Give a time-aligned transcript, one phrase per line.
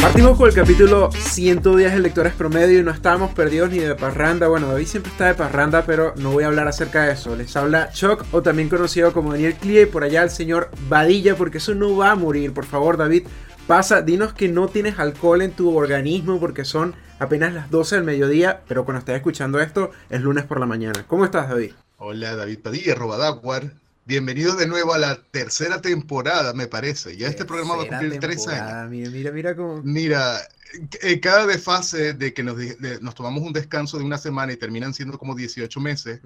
[0.00, 4.48] Partimos con el capítulo 110 de Lectores Promedio y no estábamos perdidos ni de parranda.
[4.48, 7.36] Bueno, David siempre está de parranda, pero no voy a hablar acerca de eso.
[7.36, 11.36] Les habla Chuck, o también conocido como Daniel Clie, y por allá el señor Vadilla,
[11.36, 12.54] porque eso no va a morir.
[12.54, 13.24] Por favor, David,
[13.70, 18.04] pasa, dinos que no tienes alcohol en tu organismo porque son apenas las 12 del
[18.04, 21.04] mediodía, pero cuando estés escuchando esto es lunes por la mañana.
[21.06, 21.70] ¿Cómo estás, David?
[21.98, 23.74] Hola, David Padilla, Robadaguar.
[24.10, 27.16] Bienvenido de nuevo a la tercera temporada, me parece.
[27.16, 28.90] Ya este programa va a cumplir tres años.
[28.90, 29.82] Mira, mira, mira cómo.
[29.84, 30.40] Mira,
[31.00, 32.56] en cada desfase de que nos,
[33.00, 36.20] nos, tomamos un descanso de una semana y terminan siendo como 18 meses,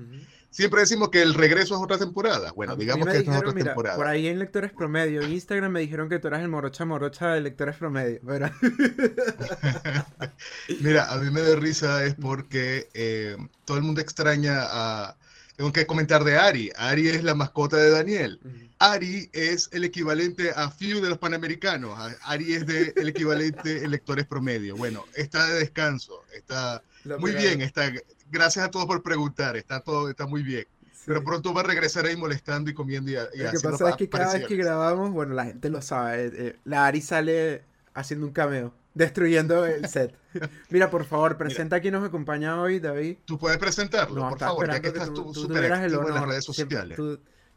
[0.48, 2.52] siempre decimos que el regreso es otra temporada.
[2.52, 3.96] Bueno, digamos que es otra temporada.
[3.96, 7.34] Por ahí en Lectores Promedio, en Instagram me dijeron que tú eras el morocha morocha
[7.34, 8.18] de Lectores Promedio.
[10.80, 15.18] mira, a mí me da risa es porque eh, todo el mundo extraña a
[15.56, 16.70] tengo que comentar de Ari.
[16.76, 18.40] Ari es la mascota de Daniel.
[18.78, 21.98] Ari es el equivalente a Few de los Panamericanos.
[22.22, 24.76] Ari es de, el equivalente electores promedio.
[24.76, 26.22] Bueno, está de descanso.
[26.34, 26.82] Está
[27.18, 27.60] muy bien.
[27.60, 27.92] Está,
[28.30, 29.56] gracias a todos por preguntar.
[29.56, 30.66] Está todo, está muy bien.
[31.06, 33.96] Pero pronto va a regresar ahí molestando y comiendo y, y Lo que pasa es
[33.96, 36.26] que cada vez que grabamos, bueno, la gente lo sabe.
[36.26, 40.16] Eh, eh, la Ari sale haciendo un cameo destruyendo el set.
[40.70, 43.18] Mira, por favor, presenta a quien nos acompaña hoy, David.
[43.24, 46.98] Tú puedes presentarlo, por favor, ya que estás tú, súper activo en las redes sociales.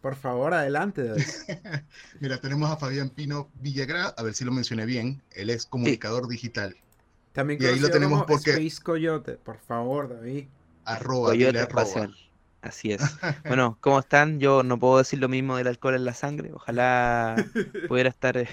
[0.02, 1.24] por favor, adelante, David.
[2.20, 5.22] Mira, tenemos a Fabián Pino Villagra, a ver si lo mencioné bien.
[5.32, 6.76] Él es comunicador digital.
[7.32, 8.52] También y ahí lo tenemos porque...
[8.52, 10.48] Space Coyote, por favor, David.
[10.86, 12.10] Arroba, Coyote arroba.
[12.62, 13.02] Así es.
[13.46, 14.40] Bueno, ¿cómo están?
[14.40, 16.52] Yo no puedo decir lo mismo del alcohol en la sangre.
[16.54, 17.36] Ojalá
[17.88, 18.48] pudiera estar...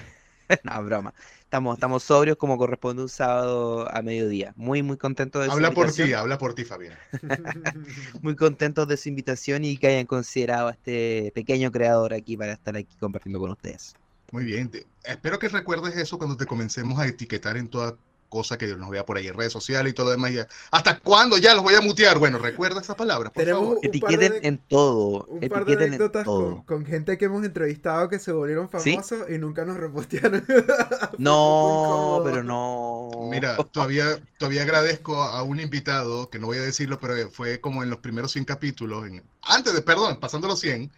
[0.63, 1.13] No, broma.
[1.41, 4.53] Estamos, estamos sobrios como corresponde un sábado a mediodía.
[4.55, 6.97] Muy, muy contentos de Habla por ti, habla por ti, Fabián.
[8.21, 12.53] muy contentos de su invitación y que hayan considerado a este pequeño creador aquí para
[12.53, 13.95] estar aquí compartiendo con ustedes.
[14.31, 14.71] Muy bien.
[15.03, 17.95] Espero que recuerdes eso cuando te comencemos a etiquetar en toda
[18.35, 20.45] cosa que nos vea por ahí en redes sociales y todo lo demás.
[20.69, 22.19] ¿Hasta cuándo ya los voy a mutear?
[22.19, 23.79] Bueno, recuerda esa palabra, por favor.
[23.81, 25.25] Etiqueten en todo.
[25.29, 29.63] Un par de anécdotas con, gente que hemos entrevistado que se volvieron famosos y nunca
[29.63, 30.45] nos repostearon.
[31.17, 33.09] no, pero no.
[33.31, 37.83] Mira, todavía, todavía agradezco a un invitado, que no voy a decirlo, pero fue como
[37.83, 39.05] en los primeros 100 capítulos,
[39.43, 40.91] antes de, perdón, pasando los 100,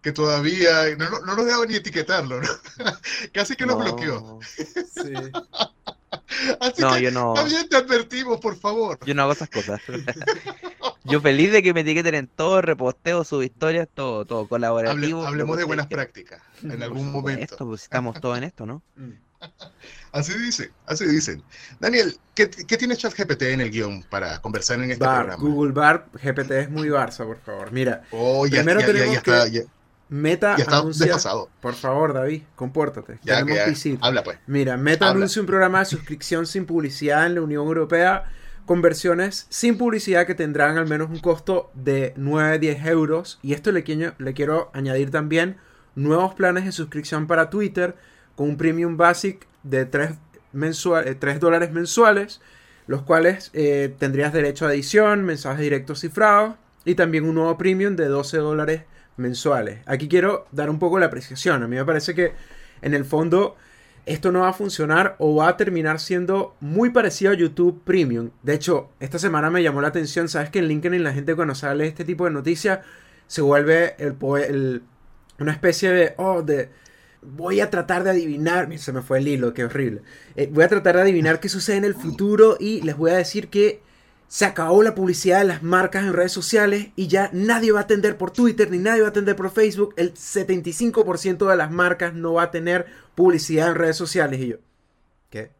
[0.00, 2.40] que todavía no, no, nos dejaba ni etiquetarlo,
[3.34, 4.38] Casi que nos bloqueó.
[4.56, 5.12] Sí.
[6.60, 7.34] Así no, que yo no.
[7.34, 8.98] También te advertimos, por favor.
[9.04, 9.80] Yo no hago esas cosas.
[11.04, 15.26] yo feliz de que me etiqueten en todo, reposteo, sus historias, todo, todo colaborativo.
[15.26, 17.66] hablemos de buenas prácticas en algún momento.
[17.66, 18.82] pues estamos todos en esto, ¿no?
[20.12, 21.42] Así dicen, así dicen.
[21.78, 25.36] Daniel, ¿qué, ¿qué, tiene ChatGPT en el guion para conversar en este programa?
[25.36, 27.70] Google Bar, GPT es muy Barça, por favor.
[27.70, 29.66] Mira, oh, primero tenemos que...
[30.10, 31.16] Meta anuncia.
[31.60, 33.20] Por favor, David, compórtate.
[33.22, 33.44] Ya,
[34.00, 34.38] Habla pues.
[34.48, 38.24] Mira, Meta anuncia un programa de suscripción sin publicidad en la Unión Europea
[38.66, 43.38] con versiones sin publicidad que tendrán al menos un costo de 9-10 euros.
[43.40, 45.58] Y esto le, quiero, le quiero añadir también
[45.94, 47.94] nuevos planes de suscripción para Twitter
[48.34, 50.10] con un premium basic de 3,
[50.52, 52.40] mensual, 3 eh, dólares mensuales,
[52.88, 57.94] los cuales eh, tendrías derecho a edición, mensajes directos cifrados y también un nuevo premium
[57.94, 58.99] de 12 dólares mensuales.
[59.86, 61.62] Aquí quiero dar un poco la apreciación.
[61.62, 62.32] A mí me parece que
[62.82, 63.56] en el fondo
[64.06, 68.30] esto no va a funcionar o va a terminar siendo muy parecido a YouTube Premium.
[68.42, 71.54] De hecho, esta semana me llamó la atención, sabes que en LinkedIn la gente cuando
[71.54, 72.80] sale este tipo de noticias
[73.26, 74.82] se vuelve el,
[75.38, 76.70] una especie de, oh, de,
[77.22, 80.02] voy a tratar de adivinar, se me fue el hilo, qué horrible.
[80.34, 83.16] Eh, voy a tratar de adivinar qué sucede en el futuro y les voy a
[83.16, 83.82] decir que
[84.30, 87.82] se acabó la publicidad de las marcas en redes sociales y ya nadie va a
[87.82, 89.92] atender por Twitter ni nadie va a atender por Facebook.
[89.96, 92.86] El 75% de las marcas no va a tener
[93.16, 94.40] publicidad en redes sociales.
[94.40, 94.56] Y yo,
[95.30, 95.50] ¿qué?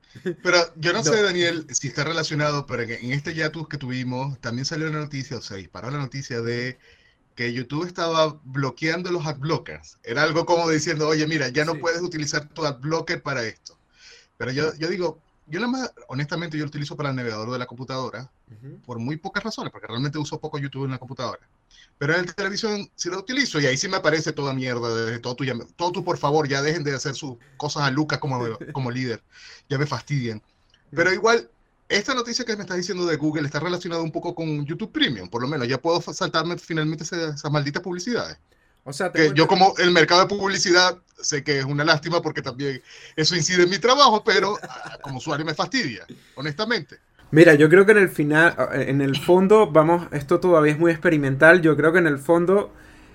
[0.45, 4.65] Pero yo no, sé, Daniel, si está relacionado, pero en este yatus que tuvimos también
[4.65, 6.79] salió la noticia, o sea, disparó la noticia de
[7.35, 9.99] que YouTube estaba bloqueando los adblockers.
[10.05, 13.77] Era algo como diciendo, oye, mira, ya no puedes utilizar tu adblocker para esto.
[14.37, 17.67] Pero yo, yo digo, yo más, honestamente, yo lo utilizo para el navegador de la
[17.67, 18.31] computadora
[18.85, 21.41] por muy pocas razones, porque realmente uso poco YouTube en la computadora.
[21.99, 25.19] Pero en la televisión sí lo utilizo y ahí sí me aparece toda mierda, desde
[25.19, 25.45] todo tu,
[25.77, 28.41] todo tu por favor, ya dejen de hacer sus cosas a Lucas como,
[28.73, 29.23] como líder,
[29.69, 30.43] ya me fastidian.
[30.91, 31.51] Pero igual,
[31.89, 35.29] esta noticia que me estás diciendo de Google está relacionada un poco con YouTube Premium,
[35.29, 38.39] por lo menos, ya puedo saltarme finalmente esas malditas publicidades.
[38.85, 42.43] O sea, que yo como el mercado de publicidad sé que es una lástima porque
[42.43, 42.83] también
[43.17, 46.99] eso incide en mi trabajo, pero ah, como usuario me fastidia, honestamente.
[47.31, 50.91] Mira, yo creo que en el final, en el fondo, vamos, esto todavía es muy
[50.91, 51.63] experimental.
[51.63, 52.73] Yo creo que en el fondo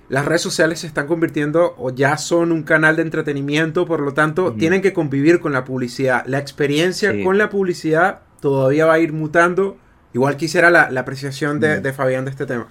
[0.08, 4.14] las redes sociales se están convirtiendo o ya son un canal de entretenimiento, por lo
[4.14, 6.24] tanto, tienen que convivir con la publicidad.
[6.28, 9.78] La experiencia con la publicidad todavía va a ir mutando.
[10.14, 12.68] Igual quisiera la, apreciación de, de, Fabián de este tema.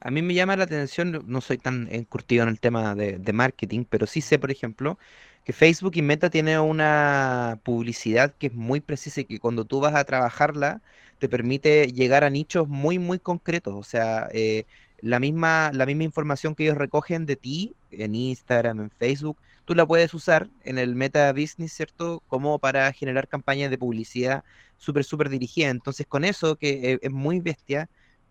[0.00, 3.84] A mí me llama la atención, no soy tan encurtido en el tema de, marketing,
[3.88, 4.98] pero sí sé, por ejemplo,
[5.44, 9.80] que Facebook y Meta tienen una publicidad que es muy precisa y que cuando tú
[9.80, 10.82] vas a trabajarla
[11.18, 13.74] te permite llegar a nichos muy, muy concretos.
[13.74, 14.64] O sea, eh,
[15.00, 19.74] la misma, la misma información que ellos recogen de ti en Instagram, en Facebook, tú
[19.74, 22.22] la puedes usar en el Meta Business, ¿cierto?
[22.28, 24.44] Como para generar campañas de publicidad
[24.76, 25.70] súper, súper dirigida.
[25.70, 27.88] Entonces, con eso, que e, es muy bestia,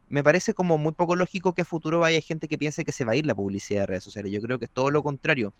[0.09, 3.05] me parece como muy poco lógico que a futuro vaya gente que piense que se
[3.05, 4.31] va a ir la publicidad de redes sociales.
[4.31, 5.53] Yo creo que es todo lo contrario.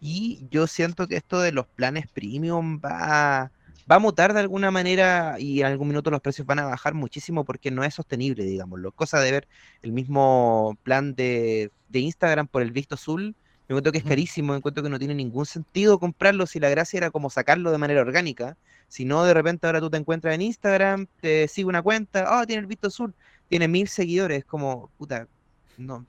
[0.00, 3.50] Y yo siento que esto de los planes premium va,
[3.90, 6.94] va a mutar de alguna manera y en algún minuto los precios van a bajar
[6.94, 8.92] muchísimo porque no es sostenible, digámoslo.
[8.92, 9.48] Cosa de ver
[9.82, 13.34] el mismo plan de, de Instagram por el visto azul.
[13.68, 16.70] Me encuentro que es carísimo, me encuentro que no tiene ningún sentido comprarlo si la
[16.70, 18.56] gracia era como sacarlo de manera orgánica.
[18.86, 22.46] Si no, de repente ahora tú te encuentras en Instagram, te sigue una cuenta, oh,
[22.46, 23.14] tiene el visto azul
[23.48, 25.26] tiene mil seguidores, como, puta,
[25.76, 26.06] no.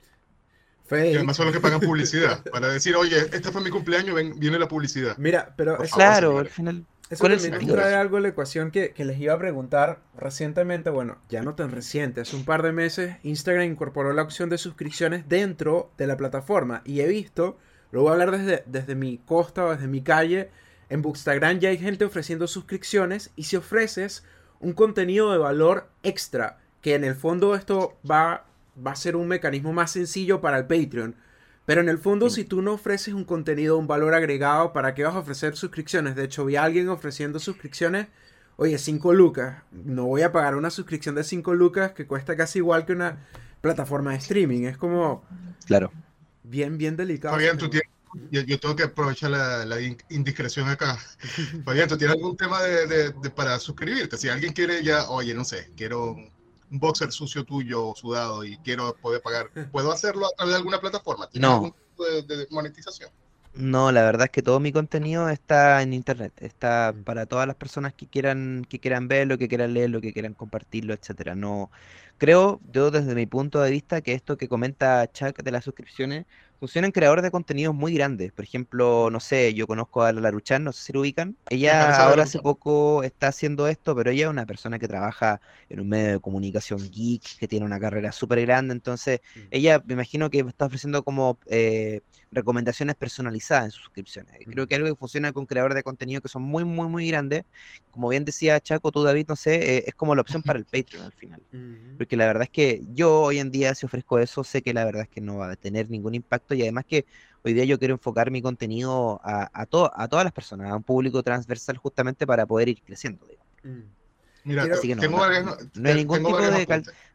[0.91, 4.39] Y además son los que pagan publicidad, para decir, oye, este fue mi cumpleaños, ven,
[4.39, 5.17] viene la publicidad.
[5.17, 6.85] Mira, pero claro, al final...
[7.09, 11.17] Eso también trae algo a la ecuación que, que, les iba a preguntar recientemente, bueno,
[11.27, 15.27] ya no tan reciente, hace un par de meses Instagram incorporó la opción de suscripciones
[15.27, 17.57] dentro de la plataforma y he visto,
[17.89, 20.51] lo voy a hablar desde, desde mi costa o desde mi calle,
[20.89, 24.23] en Bookstagram ya hay gente ofreciendo suscripciones y si ofreces
[24.59, 28.45] un contenido de valor extra que en el fondo esto va,
[28.85, 31.15] va a ser un mecanismo más sencillo para el Patreon.
[31.65, 35.03] Pero en el fondo, si tú no ofreces un contenido, un valor agregado, ¿para qué
[35.03, 36.15] vas a ofrecer suscripciones?
[36.15, 38.07] De hecho, vi a alguien ofreciendo suscripciones.
[38.55, 39.61] Oye, 5 lucas.
[39.71, 43.27] No voy a pagar una suscripción de 5 lucas que cuesta casi igual que una
[43.61, 44.63] plataforma de streaming.
[44.63, 45.23] Es como.
[45.67, 45.91] Claro.
[46.43, 47.35] Bien, bien delicado.
[47.35, 47.87] Fabián, tú tienes,
[48.31, 49.79] yo, tengo que aprovechar la,
[50.09, 50.97] indiscreción acá.
[51.63, 54.17] Fabián, ¿tú tienes algún tema de, para suscribirte?
[54.17, 56.15] Si alguien quiere ya, oye, no sé, quiero
[56.71, 60.79] un boxer sucio tuyo sudado y quiero poder pagar, ¿puedo hacerlo a través de alguna
[60.79, 61.29] plataforma?
[61.29, 61.55] ¿Tienes no.
[61.55, 63.09] algún tipo de, monetización?
[63.55, 67.55] No, la verdad es que todo mi contenido está en internet, está para todas las
[67.55, 71.35] personas que quieran, que quieran verlo, que quieran leerlo, que quieran compartirlo, etcétera.
[71.35, 71.71] No,
[72.17, 76.25] creo, yo desde mi punto de vista, que esto que comenta Chuck de las suscripciones
[76.59, 78.31] funcionan creadores de contenidos muy grandes.
[78.31, 81.37] Por ejemplo, no sé, yo conozco a la Laruchan, no sé si lo ubican.
[81.49, 85.39] Ella ahora hace poco está haciendo esto, pero ella es una persona que trabaja
[85.69, 88.73] en un medio de comunicación geek, que tiene una carrera súper grande.
[88.73, 89.39] Entonces, mm.
[89.51, 94.33] ella me imagino que está ofreciendo como eh, recomendaciones personalizadas en sus suscripciones.
[94.45, 97.43] Creo que algo que funciona con creadores de contenido que son muy, muy, muy grandes.
[97.91, 100.65] Como bien decía Chaco, tú David, no sé, eh, es como la opción para el
[100.71, 101.41] Patreon al final.
[101.97, 104.85] Porque la verdad es que yo hoy en día si ofrezco eso, sé que la
[104.85, 107.05] verdad es que no va a tener ningún impacto y además que
[107.43, 109.65] hoy día yo quiero enfocar mi contenido a, a, a
[110.07, 113.25] todas las personas, a un público transversal justamente para poder ir creciendo.
[113.63, 113.81] Mm.
[114.45, 116.65] Mira, no, hay ningún tipo de,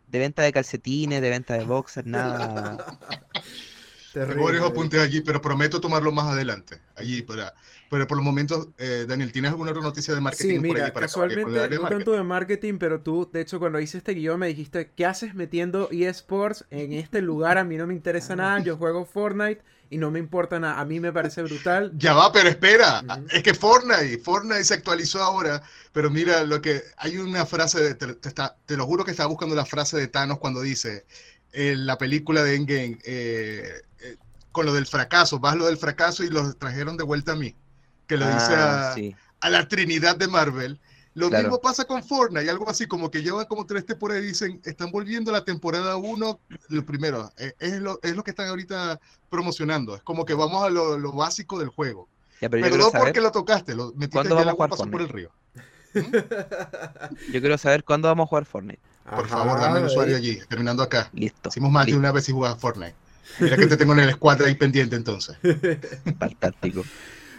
[0.06, 2.98] de, venta de calcetines, de venta de boxers, nada.
[4.14, 6.80] Tengo varios apuntes allí, pero prometo tomarlo más adelante.
[6.94, 7.52] Allí para,
[7.90, 10.48] pero por los momentos, eh, Daniel, ¿tienes alguna otra noticia de marketing?
[10.48, 14.38] Sí, mira, casualmente no tanto de marketing, pero tú, de hecho, cuando hice este guion
[14.38, 17.58] me dijiste, ¿qué haces metiendo eSports en este lugar?
[17.58, 20.80] A mí no me interesa nada, yo juego Fortnite y no me importa nada.
[20.80, 21.92] A mí me parece brutal.
[21.96, 25.60] Ya va, pero espera, es que Fortnite, Fortnite se actualizó ahora,
[25.92, 29.56] pero mira, lo que hay una frase, de, te, te lo juro que estaba buscando
[29.56, 31.04] la frase de Thanos cuando dice,
[31.54, 33.93] en la película de Endgame, eh, eh,
[34.54, 37.56] con lo del fracaso, vas lo del fracaso y los trajeron de vuelta a mí,
[38.06, 38.94] que lo dice ah,
[39.40, 40.78] a, la Trinidad de Marvel.
[41.14, 44.60] Lo mismo pasa con Fortnite, algo así como que llevan como tres temporadas y dicen,
[44.64, 48.46] están volviendo a la temporada 1, lo primero, eh, es, lo, es lo que están
[48.46, 52.08] ahorita promocionando, es como que vamos a lo, básico del juego.
[52.38, 55.32] pero no porque lo tocaste, lo metiste ya la pasó por el río.
[55.94, 56.00] ¿Mm?
[57.32, 58.80] Yo quiero saber cuándo vamos a jugar Fortnite.
[59.10, 61.10] Por favor, dame el usuario allí, terminando acá.
[61.12, 61.48] Listo.
[61.48, 63.03] Hicimos más de una vez y jugaba Fortnite.
[63.40, 65.36] Mira que te tengo en el escuadra ahí pendiente entonces.
[66.18, 66.84] Fantástico.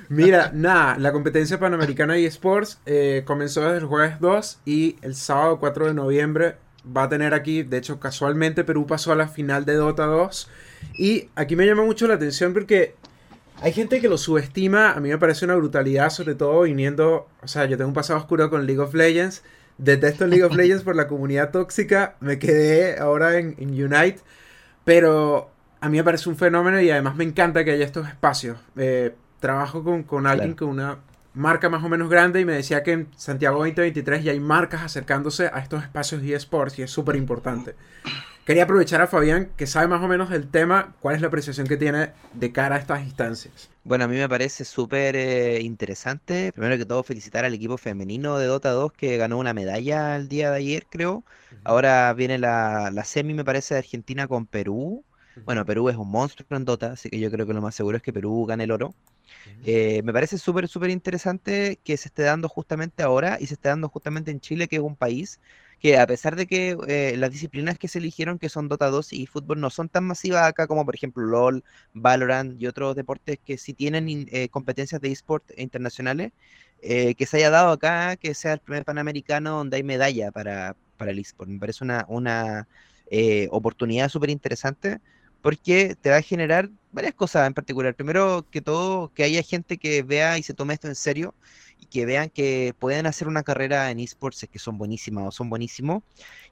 [0.09, 5.15] Mira, nada, la competencia panamericana de eSports eh, comenzó desde el jueves 2 y el
[5.15, 6.55] sábado 4 de noviembre
[6.95, 10.47] va a tener aquí, de hecho casualmente Perú pasó a la final de Dota 2
[10.99, 12.93] y aquí me llama mucho la atención porque
[13.61, 17.47] hay gente que lo subestima, a mí me parece una brutalidad, sobre todo viniendo, o
[17.47, 19.41] sea, yo tengo un pasado oscuro con League of Legends
[19.77, 22.15] Detesto League of Legends por la comunidad tóxica.
[22.19, 24.19] Me quedé ahora en, Unite.
[24.83, 25.51] Pero
[25.85, 28.57] a mí me parece un fenómeno y además me encanta que haya estos espacios.
[28.75, 30.97] Eh, trabajo con, alguien con una
[31.35, 34.81] marca más o menos grande y me decía que en Santiago 2023 ya hay marcas
[34.81, 37.75] acercándose a estos espacios de eSports y es súper importante.
[38.45, 41.67] Quería aprovechar a Fabián, que sabe más o menos del tema, cuál es la apreciación
[41.67, 43.69] que tiene de cara a estas instancias.
[43.83, 46.51] Bueno, a mí me parece súper eh, interesante.
[46.51, 50.29] Primero que todo, felicitar al equipo femenino de Dota 2 que ganó una medalla el
[50.29, 51.23] día de ayer, creo.
[51.63, 55.03] Ahora viene la, la semi, me parece, de Argentina con Perú.
[55.43, 57.97] Bueno, Perú es un monstruo en Dota, así que yo creo que lo más seguro
[57.97, 58.95] es que Perú gane el oro.
[59.65, 63.69] Eh, me parece súper, súper interesante que se esté dando justamente ahora y se esté
[63.69, 65.39] dando justamente en Chile, que es un país
[65.79, 69.13] que a pesar de que eh, las disciplinas que se eligieron, que son Dota 2
[69.13, 71.63] y fútbol, no son tan masivas acá como por ejemplo LOL,
[71.93, 76.31] Valorant y otros deportes que sí tienen eh, competencias de eSport internacionales,
[76.81, 81.11] que se haya dado acá, que sea el primer Panamericano donde hay medalla para, para
[81.11, 81.49] el eSport.
[81.49, 82.67] Me parece una, una
[83.49, 84.99] oportunidad súper interesante
[85.45, 87.93] porque te va a generar varias cosas en particular.
[87.93, 91.35] Primero que todo, que haya gente que vea y se tome esto en serio
[91.79, 95.47] y que vean que pueden hacer una carrera en esports que son buenísimas o son
[95.51, 96.01] buenísimos.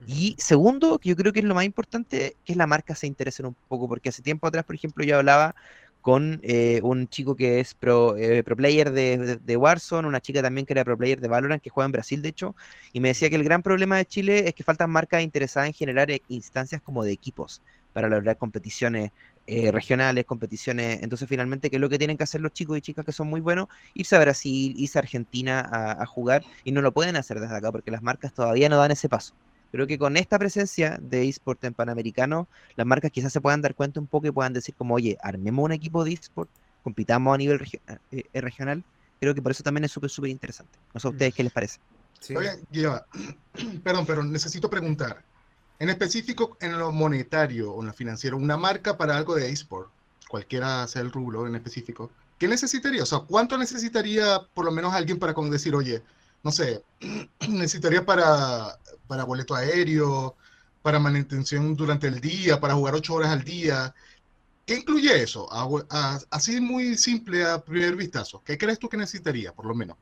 [0.06, 3.08] Y segundo, que yo creo que es lo más importante, que es la marca se
[3.08, 5.56] interese un poco, porque hace tiempo atrás, por ejemplo, yo hablaba
[6.02, 10.44] con eh, un chico que es pro, eh, pro player de, de, Warzone, una chica
[10.44, 12.56] también que era pro player de Valorant, que juega en Brasil, de hecho,
[12.92, 15.74] y me decía que el gran problema de Chile es que faltan marcas interesadas en
[15.74, 19.12] generar eh, instancias como de equipos para lograr competiciones
[19.46, 21.04] eh, regionales, competiciones.
[21.04, 23.28] Entonces, finalmente, ¿qué es lo que tienen que hacer los chicos y chicas que son
[23.28, 23.68] muy buenos?
[23.94, 25.70] Irse a Brasil, irse a Argentina
[26.00, 28.92] a, jugar y no lo pueden hacer desde acá porque las marcas todavía no dan
[28.92, 29.34] ese paso.
[29.72, 33.76] Creo que con esta presencia de eSport en Panamericano, las marcas quizás se puedan dar
[33.76, 36.50] cuenta un poco y puedan decir como, oye, armemos un equipo de eSport,
[36.84, 37.60] compitamos a nivel
[38.12, 38.84] eh, eh, regional.
[39.20, 40.78] Creo que por eso también es súper, súper interesante.
[40.94, 41.80] No sé a ustedes qué les parece.
[42.20, 42.34] Sí.
[43.84, 45.24] perdón, pero necesito preguntar.
[45.84, 49.90] En específico, en lo monetario o en lo financiero, una marca para algo de eSport,
[50.30, 53.04] cualquiera sea el rublo en específico, ¿qué necesitaría?
[53.04, 56.02] O sea, ¿cuánto necesitaría por lo menos alguien para decir, oye,
[56.42, 56.86] no sé,
[57.50, 60.38] necesitaría para, para boleto aéreo,
[60.82, 63.94] para manutención durante el día, para jugar ocho horas al día?
[64.66, 65.50] ¿Qué incluye eso?
[66.30, 68.42] así muy simple a primer vistazo.
[68.46, 69.98] ¿Qué crees tú que necesitaría, por lo menos?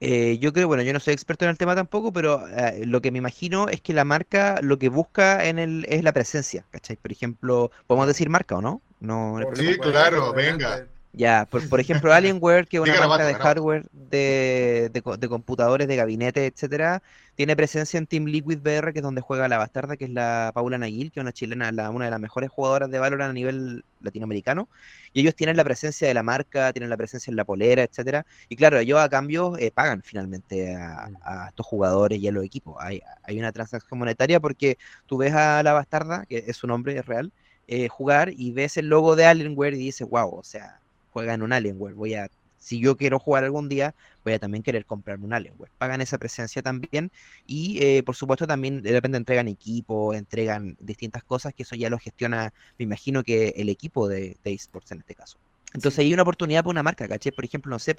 [0.00, 3.00] Eh, yo creo, bueno, yo no soy experto en el tema tampoco, pero eh, lo
[3.00, 6.64] que me imagino es que la marca lo que busca en el es la presencia,
[6.70, 6.96] ¿cachai?
[6.96, 8.80] Por ejemplo, podemos decir marca o no?
[9.00, 10.86] no sí, claro, venga.
[11.18, 15.96] Ya, por, por ejemplo, Alienware, que es una marca de hardware de, de, computadores, de
[15.96, 17.02] gabinete, etcétera,
[17.34, 20.52] tiene presencia en Team Liquid VR, que es donde juega la bastarda, que es la
[20.54, 23.32] Paula Naguil, que es una chilena, la, una de las mejores jugadoras de Valorant a
[23.32, 24.68] nivel latinoamericano.
[25.12, 28.24] Y ellos tienen la presencia de la marca, tienen la presencia en la polera, etcétera.
[28.48, 32.44] Y claro, ellos a cambio eh, pagan finalmente a, a, estos jugadores y a los
[32.44, 32.76] equipos.
[32.78, 36.96] Hay, hay una transacción monetaria porque tú ves a la bastarda, que es su nombre,
[36.96, 37.32] es real,
[37.66, 40.80] eh, jugar y ves el logo de Alienware y dices, wow, o sea,
[41.18, 41.94] juega en un Alienware.
[41.94, 43.92] Voy a, si yo quiero jugar algún día,
[44.24, 45.72] voy a también querer comprarme un Alienware.
[45.76, 47.10] Pagan esa presencia también
[47.44, 51.90] y eh, por supuesto también de repente entregan equipo, entregan distintas cosas que eso ya
[51.90, 55.38] lo gestiona, me imagino que el equipo de, esports en este caso.
[55.74, 57.30] Entonces hay una oportunidad para una marca, ¿caché?
[57.30, 57.94] Por ejemplo, no sé,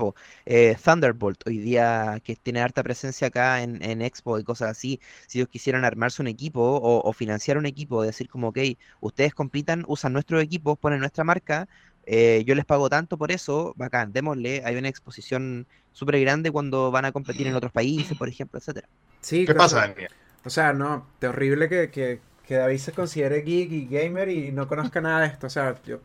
[0.45, 4.99] eh, Thunderbolt, hoy día que tiene harta presencia acá en, en, Expo y cosas así,
[5.27, 8.57] si ellos quisieran armarse un equipo o, o, financiar un equipo, decir como, ok,
[9.01, 11.67] ustedes compitan, usan nuestros equipos, ponen nuestra marca,
[12.11, 16.89] eh, yo les pago tanto por eso, bacán, démosle, hay una exposición súper grande cuando
[16.89, 18.89] van a competir en otros países, por ejemplo, etcétera.
[19.21, 20.09] Sí, ¿Qué pasa, Daniel?
[20.43, 24.67] O sea, no, terrible que, que, que, David se considere geek y gamer y no
[24.67, 25.45] conozca nada de esto.
[25.45, 25.99] O sea, yo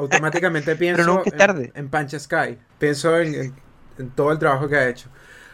[0.00, 1.72] automáticamente pienso tarde.
[1.74, 3.54] En, Pancha Sky, pienso en,
[3.98, 5.08] en, todo el trabajo que ha hecho.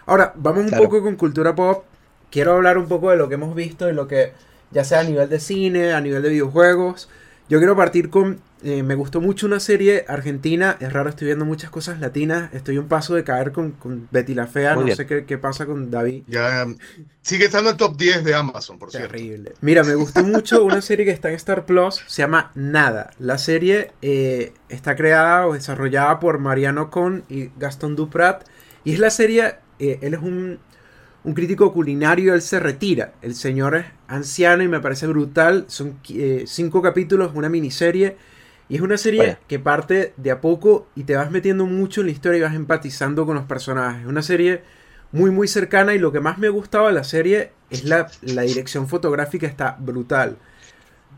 [0.07, 1.85] Ahora, vamos un poco con cultura pop.
[2.31, 4.33] Quiero hablar un poco de lo que hemos visto, de lo que,
[4.71, 7.09] ya sea a nivel de cine, a nivel de videojuegos.
[7.49, 10.77] Yo quiero partir con eh, me gustó mucho una serie argentina.
[10.81, 12.53] Es raro, estoy viendo muchas cosas latinas.
[12.55, 14.75] Estoy un paso de caer con, con Betty la Fea.
[14.75, 16.25] no sé qué, qué, pasa con David.
[16.27, 16.67] Ya,
[17.21, 19.53] sigue estando en el top 10 de Amazon, por Terrible.
[19.61, 22.03] Mira, me gustó mucho una serie que está en Star Plus.
[22.07, 23.11] Se llama Nada.
[23.19, 28.49] La serie eh, está creada o desarrollada por Mariano Con y Gastón Duprat.
[28.85, 29.57] Y es la serie.
[29.79, 30.59] Eh, él es un
[31.27, 33.13] un crítico culinario, él se retira.
[33.21, 35.65] El señor es anciano y me parece brutal.
[35.67, 35.99] Son
[36.47, 38.17] cinco capítulos, una miniserie.
[38.69, 42.07] Y es una serie que parte de a poco y te vas metiendo mucho en
[42.07, 44.07] la historia y vas empatizando con los personajes.
[44.07, 44.63] Una serie
[45.11, 48.43] muy muy cercana y lo que más me gustaba de la serie es la, la
[48.43, 50.37] dirección fotográfica, está brutal.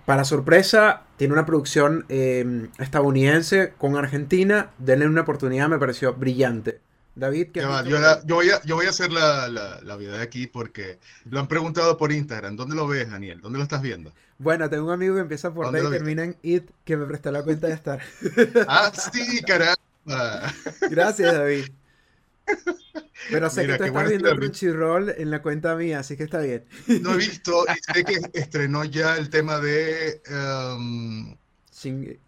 [0.06, 4.70] Para sorpresa, tiene una producción em, estadounidense con Argentina.
[4.78, 6.80] Denle una oportunidad, me pareció brillante.
[7.18, 7.82] David, ¿qué yo,
[8.24, 11.40] yo, voy a, yo voy a hacer la, la, la, vida de aquí porque lo
[11.40, 12.56] han preguntado por Instagram.
[12.56, 13.40] ¿Dónde lo ves, Daniel?
[13.40, 14.12] ¿Dónde lo estás viendo?
[14.38, 17.32] Bueno, tengo un amigo que empieza por D y termina en IT que me prestó
[17.32, 18.00] la cuenta de estar.
[18.68, 19.74] ah, sí, caramba.
[20.90, 21.66] Gracias, David.
[23.30, 26.64] Pero sé que tú estás viendo Crunchyroll en la cuenta mía, así que está bien.
[27.02, 31.36] No he visto, y sé que estrenó ya el tema de um,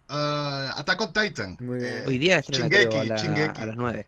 [0.09, 1.57] Attack on Titan.
[1.79, 2.67] Eh, Hoy día estrena
[3.55, 4.07] a, las 9.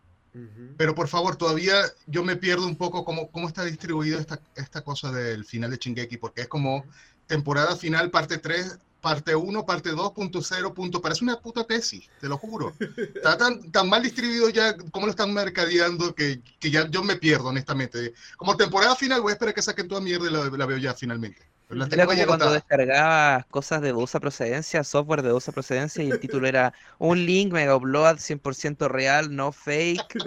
[0.77, 1.75] Pero por favor, todavía
[2.07, 5.77] yo me pierdo un poco cómo, cómo está distribuida esta, esta cosa del final de
[5.77, 6.85] Shingeki, porque es como
[7.27, 11.01] temporada final, parte 3, parte 1, parte 2, punto 0, punto.
[11.01, 12.73] Parece una puta tesis, te lo juro.
[13.13, 17.17] Está tan, tan mal distribuido ya, como lo están mercadeando, que, que, ya yo me
[17.17, 18.13] pierdo, honestamente.
[18.37, 21.52] Como temporada final, voy a esperar que saquen toda mierda y la, veo ya finalmente.
[21.70, 26.48] Era como cuando descargabas cosas de dudosa procedencia, software de dudosa procedencia, y el título
[26.48, 30.17] era un link mega upload 100% real, no fake.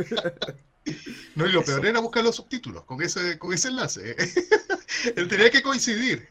[1.35, 4.17] No, y lo peor era buscar los subtítulos con ese, con ese enlace.
[5.17, 6.29] Él tenía que coincidir.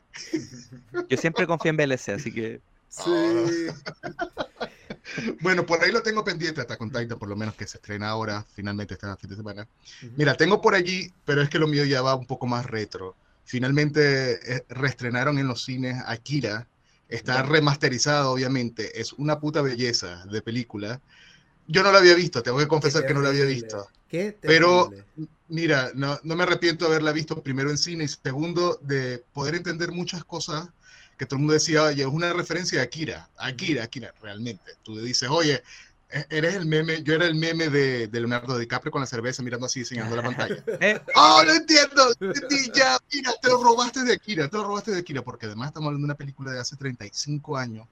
[1.10, 2.62] Yo siempre confío en VLC, así que.
[2.88, 3.12] Sí.
[5.42, 8.10] bueno, por ahí lo tengo pendiente hasta con Titan, por lo menos que se estrena
[8.10, 9.68] ahora, finalmente este fin de semana.
[10.16, 13.16] Mira, tengo por allí, pero es que lo mío ya va un poco más retro.
[13.46, 16.68] Finalmente eh, reestrenaron en los cines Akira.
[17.08, 19.00] Está remasterizado, obviamente.
[19.00, 21.00] Es una puta belleza de película.
[21.68, 23.88] Yo no lo había visto, tengo que confesar que no lo había visto.
[24.42, 24.92] Pero
[25.48, 29.56] mira, no, no, me arrepiento de haberla visto primero en cine y segundo de poder
[29.56, 30.70] entender muchas cosas
[31.18, 34.74] que todo el mundo decía, oye, es una referencia a Akira, Akira, Akira, realmente.
[34.84, 35.64] Tú dices, oye,
[36.10, 39.66] eres el meme, yo era el meme de, de Leonardo DiCaprio con la cerveza mirando
[39.66, 40.64] así, enseñando la pantalla.
[40.80, 41.00] ¿Eh?
[41.16, 42.14] ¡Oh, lo entiendo!
[42.74, 45.88] ya, mira, te lo robaste de Akira, te lo robaste de Akira, porque además estamos
[45.88, 47.88] hablando de una película de hace 35 años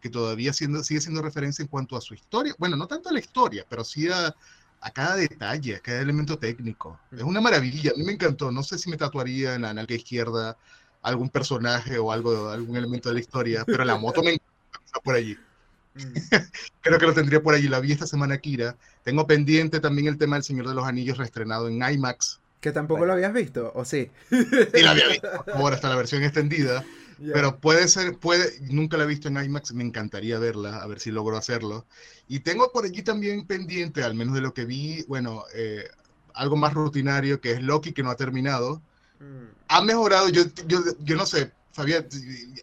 [0.00, 2.54] que todavía siendo, sigue siendo referencia en cuanto a su historia.
[2.58, 4.34] Bueno, no tanto a la historia, pero sí a,
[4.80, 7.00] a cada detalle, a cada elemento técnico.
[7.10, 8.52] Es una maravilla, a mí me encantó.
[8.52, 10.56] No sé si me tatuaría en la nalga izquierda
[11.02, 15.14] algún personaje o algo, algún elemento de la historia, pero la moto me encanta por
[15.14, 15.36] allí.
[15.96, 16.36] Mm.
[16.80, 17.68] Creo que lo tendría por allí.
[17.68, 18.76] La vi esta semana, Kira.
[19.02, 22.40] Tengo pendiente también el tema del Señor de los Anillos reestrenado en IMAX.
[22.60, 24.10] Que tampoco lo habías visto, ¿o sí?
[24.30, 25.28] Sí, la había visto.
[25.54, 26.84] Ahora está la versión extendida.
[27.18, 31.00] Pero puede ser, puede, nunca la he visto en IMAX, me encantaría verla, a ver
[31.00, 31.86] si logro hacerlo.
[32.28, 35.88] Y tengo por allí también pendiente, al menos de lo que vi, bueno, eh,
[36.34, 38.82] algo más rutinario, que es Loki, que no ha terminado.
[39.18, 39.46] Mm.
[39.68, 42.06] Ha mejorado, yo, yo, yo no sé, Fabián,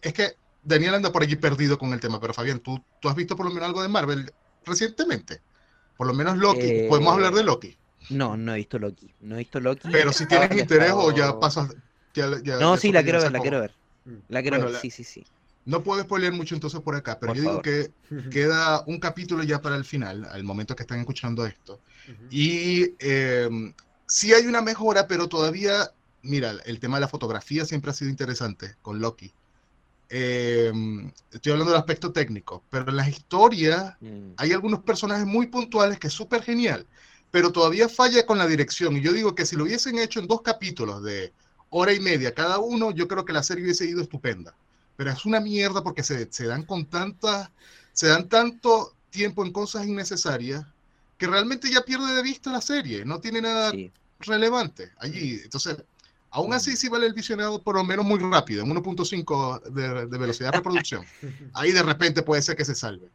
[0.01, 3.15] es que Daniel anda por allí perdido con el tema, pero Fabián, ¿tú, tú has
[3.15, 4.32] visto por lo menos algo de Marvel
[4.65, 5.41] recientemente?
[5.97, 7.78] Por lo menos Loki, podemos eh, hablar de Loki.
[8.10, 9.89] No, no he visto Loki, no he visto Loki.
[9.91, 11.69] Pero si tienes interés o ya pasas...
[12.60, 13.73] no, sí, la quiero ver, la quiero ver.
[14.30, 15.26] La quiero sí, sí, sí.
[15.65, 17.91] No puedo spoiler mucho entonces por acá, pero yo digo que
[18.32, 21.80] queda un capítulo ya para el final, al momento que están escuchando esto.
[22.30, 23.49] Y eh,
[24.06, 28.12] sí hay una mejora, pero todavía, mira, el tema de la fotografía siempre ha sido
[28.12, 29.34] interesante con Loki.
[30.09, 34.33] Em, estoy hablando del aspecto técnico, pero en las historias mm.
[34.37, 36.85] hay algunos personajes muy puntuales que es súper genial,
[37.31, 38.95] pero todavía falla con la dirección.
[38.97, 41.33] Y yo digo que si lo hubiesen hecho en dos capítulos de
[41.69, 44.53] hora y media cada uno, yo creo que la serie hubiese ido estupenda.
[44.95, 47.49] Pero es una mierda porque se, se dan con tantas,
[47.93, 50.63] se dan tanto tiempo en cosas innecesarias
[51.17, 53.71] que realmente ya pierde de vista la serie, no tiene nada
[54.19, 55.39] relevante allí.
[55.43, 55.77] Entonces,
[56.34, 60.17] aún así sí vale el visionado por lo menos muy rápido, en 1.5 de, de,
[60.17, 61.06] velocidad de reproducción.
[61.54, 63.10] Ahí de repente puede ser que se salve.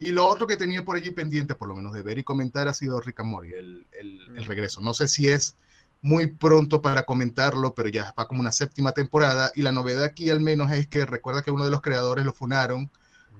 [0.00, 2.66] Y lo otro que tenía por allí pendiente, por lo menos de ver y comentar,
[2.66, 4.80] ha sido Rick and Morty, el, el, el regreso.
[4.80, 5.56] No sé si es
[6.02, 9.52] muy pronto para comentarlo, pero ya va como una séptima temporada.
[9.54, 12.32] Y la novedad aquí al menos es que recuerda que uno de los creadores lo
[12.32, 12.90] funaron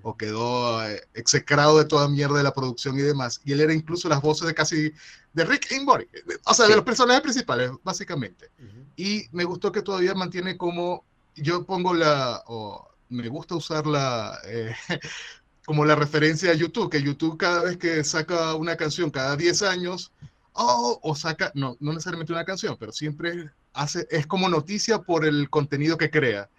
[0.07, 3.41] o quedó eh, execrado de toda mierda de la producción y demás.
[3.43, 4.93] Y él era incluso las voces de casi
[5.33, 6.07] de Rick Inbody,
[6.45, 8.51] o sea, de los personajes principales, básicamente.
[8.97, 14.75] Y me gustó que todavía mantiene como, yo pongo la, o me gusta usarla eh,
[15.65, 19.63] como la referencia a YouTube, que YouTube cada vez que saca una canción, cada 10
[19.63, 20.13] años,
[20.53, 25.25] oh, o saca, no, no necesariamente una canción, pero siempre hace, es como noticia por
[25.25, 26.51] el contenido que crea.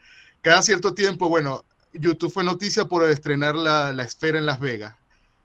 [0.41, 1.63] Cada cierto tiempo, bueno,
[1.99, 4.95] YouTube fue noticia por estrenar la, la esfera en Las Vegas.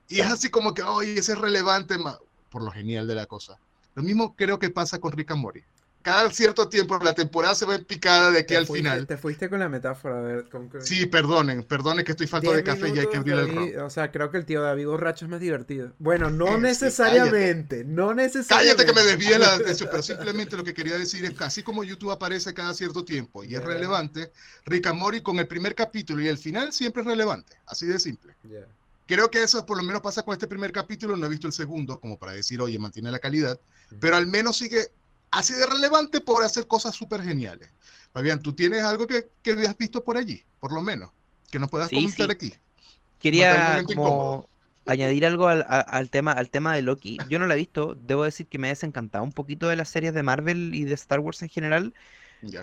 [0.07, 1.95] Y es así como que, oye, ese es relevante,
[2.49, 3.57] por lo genial de la cosa.
[3.95, 5.61] Lo mismo creo que pasa con Rick and Morty
[6.01, 9.07] cada cierto tiempo la temporada se ve picada de aquí al final.
[9.07, 10.19] Te fuiste con la metáfora.
[10.19, 10.45] A ver,
[10.81, 13.85] Sí, perdonen, perdonen que estoy falto de café y hay que abrir el rojo.
[13.85, 15.93] O sea, creo que el tío David borracho es más divertido.
[15.99, 18.83] Bueno, no necesariamente, no necesariamente.
[18.83, 21.63] Cállate que me desvíe la atención, pero simplemente lo que quería decir es que así
[21.63, 24.31] como YouTube aparece cada cierto tiempo y es relevante,
[24.65, 27.99] Rick and Morty con el primer capítulo y el final siempre es relevante, así de
[27.99, 28.35] simple.
[29.05, 31.53] Creo que eso por lo menos pasa con este primer capítulo, no he visto el
[31.53, 33.59] segundo como para decir, oye, mantiene la calidad,
[33.99, 34.87] pero al menos sigue
[35.31, 37.69] así de relevante por hacer cosas súper geniales.
[38.13, 41.11] Fabián, ¿tú tienes algo que, que has visto por allí, por lo menos,
[41.49, 42.53] que nos puedas comentar aquí?
[43.19, 44.49] Quería como
[44.85, 47.17] añadir algo al, tema, al tema de Loki.
[47.29, 49.89] Yo no la he visto, debo decir que me ha desencantado un poquito de las
[49.89, 51.93] series de Marvel y de Star Wars en general.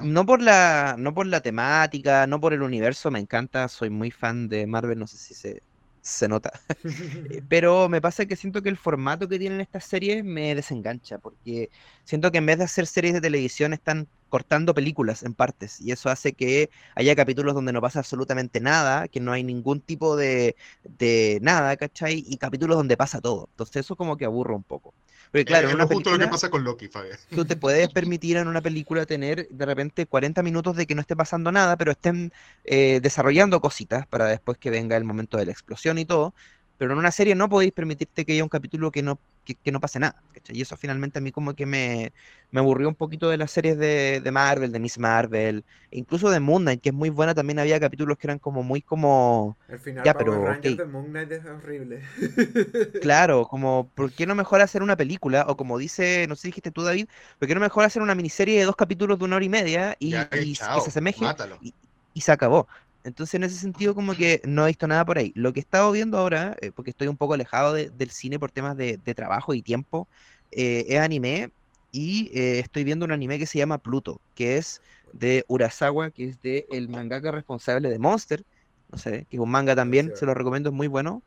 [0.03, 4.11] No por la, no por la temática, no por el universo, me encanta, soy muy
[4.11, 5.63] fan de Marvel, no sé si se,
[6.09, 6.53] se nota.
[7.31, 11.19] Eh, pero me pasa que siento que el formato que tienen estas series me desengancha,
[11.19, 11.71] porque
[12.05, 15.93] siento que en vez de hacer series de televisión están cortando películas en partes, y
[15.93, 20.17] eso hace que haya capítulos donde no pasa absolutamente nada, que no hay ningún tipo
[20.17, 22.25] de, de nada, ¿cachai?
[22.29, 23.49] Y capítulos donde pasa todo.
[23.53, 24.95] Entonces eso como que aburro un poco.
[25.31, 27.19] Porque claro, es justo lo que pasa con Loki, Fabián.
[27.31, 31.03] Tú te puedes permitir en una película tener de repente 40 minutos de que no
[31.03, 32.33] esté pasando nada, pero estén
[32.65, 36.35] eh, desarrollando cositas para después que venga el momento de la explosión y todo.
[36.79, 39.19] Pero en una serie no podéis permitirte que haya un capítulo que no,
[39.55, 40.23] que, no pase nada.
[40.49, 42.13] Y eso finalmente a mí como que me,
[42.51, 46.41] me aburrió un poquito de las series de, de, Marvel, de Miss Marvel, incluso de
[46.41, 49.57] Moon Knight, que es muy buena, también había capítulos que eran como muy como...
[49.69, 52.03] El final ya, pero, de Moon Knight es horrible.
[53.03, 55.45] claro, como, ¿por qué no mejor hacer una película?
[55.49, 57.09] O como dice, no sé si dijiste tú, David,
[57.39, 59.97] ¿por qué no mejor hacer una miniserie de dos capítulos de una hora y media
[59.99, 61.25] y, y, se asemeje
[61.61, 61.75] y,
[62.15, 62.69] y se acabó?
[63.09, 65.33] Entonces, en ese sentido, como que no he visto nada por ahí.
[65.35, 68.51] Lo que he estado viendo ahora, eh, porque estoy un poco alejado del cine por
[68.51, 70.07] temas de, trabajo y tiempo,
[70.53, 71.51] eh, es anime
[71.91, 76.29] y eh, estoy viendo un anime que se llama Pluto, que es de Urasawa, que
[76.29, 78.45] es de el mangaka responsable de Monster,
[78.93, 81.23] no sé, que es un manga también, se lo recomiendo, es muy bueno.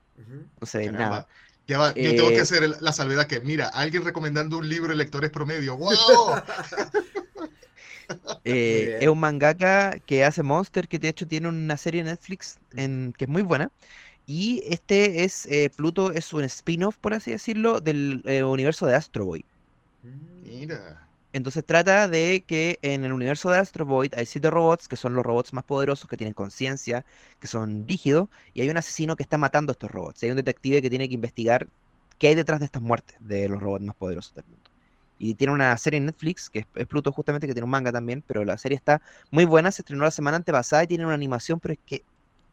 [0.60, 1.28] No sé, nada.
[1.67, 5.78] yo tengo que hacer la salvedad que, mira, alguien recomendando un libro de lectores promedio.
[5.78, 5.96] ¡Wow!
[8.43, 12.60] Eh, es un mangaka que hace Monster, que de hecho tiene una serie en Netflix
[12.76, 13.71] en, que es muy buena.
[14.26, 18.95] Y este es, eh, Pluto es un spin-off, por así decirlo, del eh, universo de
[18.95, 19.45] Astro Boy.
[20.43, 21.08] Mira.
[21.34, 25.13] Entonces trata de que en el universo de Astro Boy hay siete robots, que son
[25.13, 27.06] los robots más poderosos, que tienen conciencia,
[27.39, 30.24] que son rígidos, y hay un asesino que está matando a estos robots.
[30.24, 31.67] hay un detective que tiene que investigar
[32.17, 34.71] qué hay detrás de estas muertes de los robots más poderosos del mundo.
[35.22, 38.24] Y tiene una serie en Netflix, que es, Pluto justamente, que tiene un manga también,
[38.26, 41.60] pero la serie está muy buena, se estrenó la semana antepasada y tiene una animación,
[41.60, 42.04] pero es que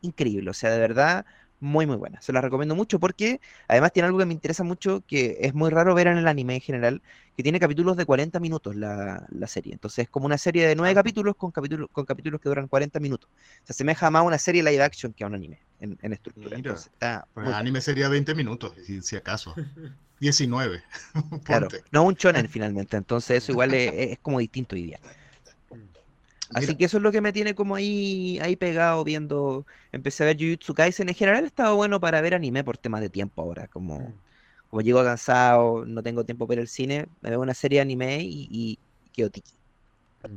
[0.02, 1.24] increíble, o sea, de verdad,
[1.60, 2.20] muy, muy buena.
[2.20, 5.70] Se la recomiendo mucho porque además tiene algo que me interesa mucho, que es muy
[5.70, 7.02] raro ver en el anime en general,
[7.36, 9.72] que tiene capítulos de 40 minutos la, serie.
[9.72, 13.00] Entonces es como una serie de 9 capítulos con, capítulos con capítulos que duran 40
[13.00, 13.30] minutos.
[13.64, 16.56] Se asemeja más a una serie live action que a un anime en, estructura.
[16.56, 19.54] Entonces, está pues anime sería 20 minutos, si acaso.
[20.20, 20.82] 19.
[21.44, 25.00] claro, no un chonen finalmente, entonces eso igual es, como distinto hoy día.
[26.54, 29.66] Así que eso es lo que me tiene como ahí, ahí pegado viendo.
[29.92, 31.10] Empecé a ver Jujutsu Kaisen.
[31.10, 33.68] En general he estado bueno para ver anime por temas de tiempo ahora.
[33.68, 34.14] Como, mm.
[34.70, 38.22] como llego cansado, no tengo tiempo para el cine, me veo una serie de anime
[38.22, 38.78] y, y
[39.12, 39.57] quedo tiki.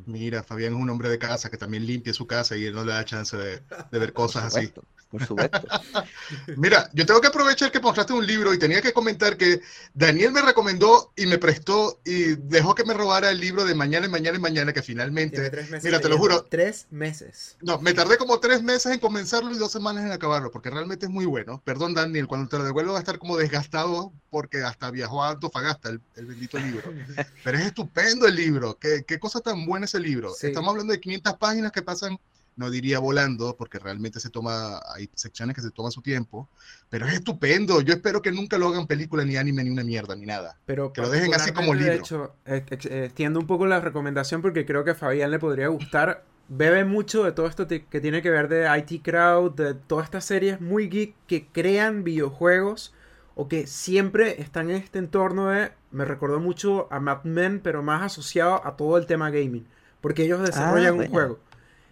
[0.05, 2.83] Mira, Fabián es un hombre de casa que también limpia su casa y él no
[2.83, 4.71] le da chance de, de ver cosas así
[5.11, 5.61] por supuesto.
[6.55, 9.61] Mira, yo tengo que aprovechar que mostraste un libro y tenía que comentar que
[9.93, 14.07] Daniel me recomendó y me prestó y dejó que me robara el libro de Mañana
[14.07, 15.51] y Mañana y Mañana, que finalmente,
[15.83, 16.45] mira, te lo juro.
[16.45, 17.57] Tres meses.
[17.61, 21.07] No, me tardé como tres meses en comenzarlo y dos semanas en acabarlo, porque realmente
[21.07, 21.61] es muy bueno.
[21.65, 25.31] Perdón, Daniel, cuando te lo devuelvo va a estar como desgastado porque hasta viajó a
[25.31, 26.83] Antofagasta el, el bendito libro.
[27.43, 28.77] Pero es estupendo el libro.
[28.79, 30.33] Qué, qué cosa tan buena ese libro.
[30.41, 32.17] Estamos hablando de 500 páginas que pasan
[32.55, 36.49] no diría volando, porque realmente se toma, hay secciones que se toman su tiempo,
[36.89, 37.81] pero es estupendo.
[37.81, 40.59] Yo espero que nunca lo hagan película, ni anime, ni una mierda, ni nada.
[40.65, 41.91] Pero que lo dejen así como libro.
[41.91, 46.25] De hecho, extiendo un poco la recomendación porque creo que a Fabián le podría gustar.
[46.49, 50.25] Bebe mucho de todo esto que tiene que ver de IT Crowd, de todas estas
[50.25, 52.93] series muy geek que crean videojuegos
[53.35, 55.71] o que siempre están en este entorno de.
[55.91, 59.65] Me recordó mucho a Mad Men, pero más asociado a todo el tema gaming.
[60.01, 61.39] Porque ellos desarrollan ah, un juego.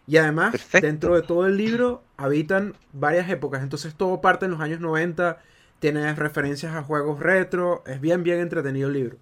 [0.08, 3.62] Y además, dentro de todo el libro habitan varias épocas.
[3.62, 5.40] Entonces todo parte en los años 90.
[5.80, 7.84] Tiene referencias a juegos retro.
[7.86, 9.18] Es bien, bien entretenido el libro.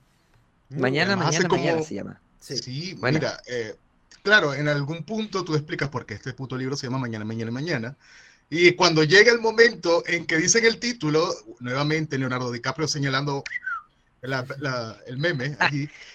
[0.69, 2.21] mañana, mañana, mañana se llama.
[2.39, 3.75] Sí, mira, eh,
[4.23, 7.51] claro, en algún punto tú explicas por qué este puto libro se llama Mañana, Mañana,
[7.51, 7.97] Mañana.
[8.49, 13.43] Y cuando llega el momento en que dicen el título, nuevamente Leonardo DiCaprio señalando
[14.21, 15.69] el meme ah,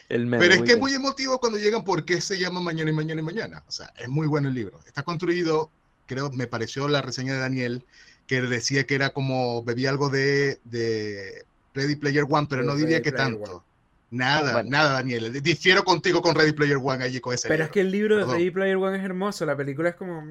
[0.09, 3.25] Pero es que es muy emotivo cuando llegan porque se llama Mañana y Mañana y
[3.25, 3.62] Mañana.
[3.66, 4.81] O sea, es muy bueno el libro.
[4.87, 5.71] Está construido,
[6.07, 7.85] creo, me pareció la reseña de Daniel,
[8.27, 13.03] que decía que era como, bebía algo de, de Ready Player One, pero no diría
[13.03, 13.64] que tanto.
[14.11, 15.42] Nada, nada, Daniel.
[15.42, 17.49] Difiero contigo con Ready Player One allí con ese.
[17.49, 20.23] Pero es que el libro de Ready Player One es hermoso, la película es como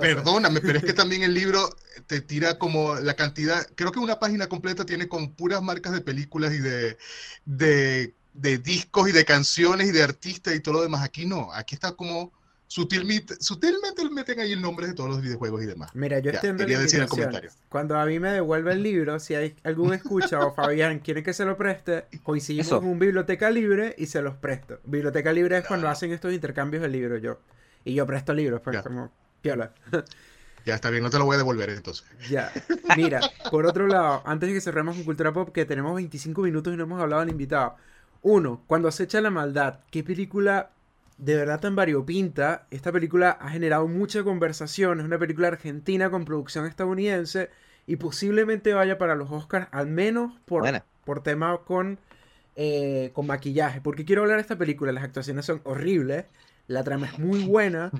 [0.00, 1.68] perdóname, pero es que también el libro
[2.06, 6.00] te tira como la cantidad, creo que una página completa tiene con puras marcas de
[6.00, 6.96] películas y de,
[7.44, 11.02] de, discos y de canciones y de artistas y todo lo demás.
[11.04, 12.32] Aquí no, aquí está como
[12.66, 15.90] sutilmente, sutilmente meten ahí el nombre de todos los videojuegos y demás.
[15.94, 17.08] Mira, yo Ya, entiendo quería la decir el invitación.
[17.08, 17.50] comentario.
[17.68, 21.32] Cuando a mí me devuelve el libro, si hay algún escucha o Fabián quiere que
[21.32, 22.78] se lo preste, coincidimos Eso.
[22.78, 24.80] en un biblioteca libre y se los presto.
[24.84, 27.40] Biblioteca libre es cuando hacen estos intercambios de libros yo.
[27.84, 28.82] Y yo presto libros, pues Ya.
[28.82, 29.72] como piola.
[30.66, 32.04] Ya está bien, no te lo voy a devolver entonces.
[32.28, 32.52] Ya.
[32.94, 36.74] Mira, por otro lado, antes de que cerremos con Cultura Pop, que tenemos 25 minutos
[36.74, 37.76] y no hemos hablado del invitado.
[38.20, 40.68] Uno, cuando acecha la maldad, qué película
[41.16, 42.66] de verdad tan variopinta.
[42.70, 45.00] Esta película ha generado mucha conversación.
[45.00, 47.48] Es una película argentina con producción estadounidense
[47.86, 50.64] y posiblemente vaya para los Oscars, al menos por,
[51.06, 51.98] por tema con,
[52.56, 53.80] eh, con maquillaje.
[53.80, 54.92] Porque quiero hablar de esta película.
[54.92, 56.26] Las actuaciones son horribles,
[56.70, 57.90] la trama es muy buena,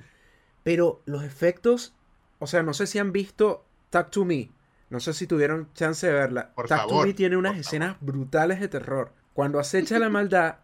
[0.62, 1.92] pero los efectos,
[2.38, 4.50] o sea, no sé si han visto Talk to Me.
[4.90, 6.50] No sé si tuvieron chance de verla.
[6.54, 9.12] Por Talk to Me tiene unas escenas brutales de terror.
[9.35, 10.56] Cuando acecha la maldad,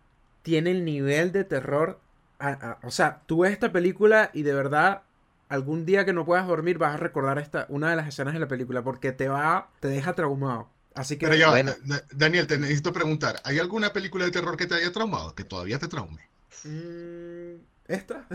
[0.42, 1.99] tiene el nivel de terror.
[2.38, 5.03] a- a- o sea, tú ves esta película y de verdad,
[5.49, 8.40] algún día que no puedas dormir, vas a recordar esta, una de las escenas de
[8.40, 10.69] la película porque te va, te deja traumado.
[10.95, 11.73] Así que Pero ya va, Bueno.
[11.85, 15.35] Da- Daniel, te necesito preguntar, ¿hay alguna película de terror que te haya traumado?
[15.35, 16.21] Que todavía te traume.
[16.64, 17.57] Mm,
[17.88, 18.27] ¿Esta?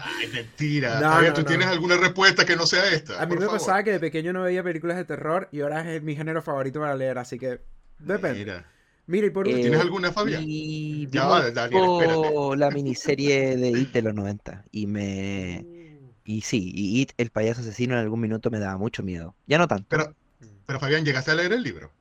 [0.00, 1.00] Ay, mentira.
[1.00, 1.46] No, ¿tú no.
[1.46, 3.20] tienes alguna respuesta que no sea esta?
[3.22, 3.58] A mí Por me favor.
[3.60, 6.80] pasaba que de pequeño no veía películas de terror y ahora es mi género favorito
[6.80, 7.60] para leer, así que
[7.98, 8.38] depende.
[8.40, 8.66] Mira.
[9.06, 10.42] Mira, y por Eh, último, ¿Tienes alguna, Fabián?
[10.46, 12.56] Y Ya va, Daniel, espérate.
[12.56, 15.64] la miniserie de It de los 90 y me...
[16.24, 19.36] Y sí, y It, el payaso asesino en algún minuto me daba mucho miedo.
[19.46, 19.86] Ya no tanto.
[19.88, 20.12] Pero,
[20.66, 21.92] pero Fabián, ¿llegaste a leer el libro?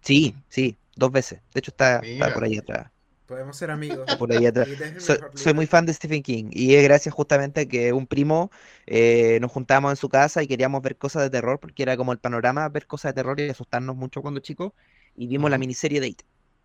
[0.00, 1.40] Sí, sí, dos veces.
[1.52, 2.86] De hecho está, está por ahí atrás.
[3.26, 4.10] Podemos ser amigos.
[4.18, 4.68] Por ahí atrás.
[4.96, 8.50] Soy, soy muy fan de Stephen King y es gracias justamente a que un primo
[8.86, 12.12] eh, nos juntábamos en su casa y queríamos ver cosas de terror porque era como
[12.12, 14.72] el panorama ver cosas de terror y asustarnos mucho cuando chicos
[15.14, 15.58] y vimos la Ujú.
[15.58, 16.22] miniserie de It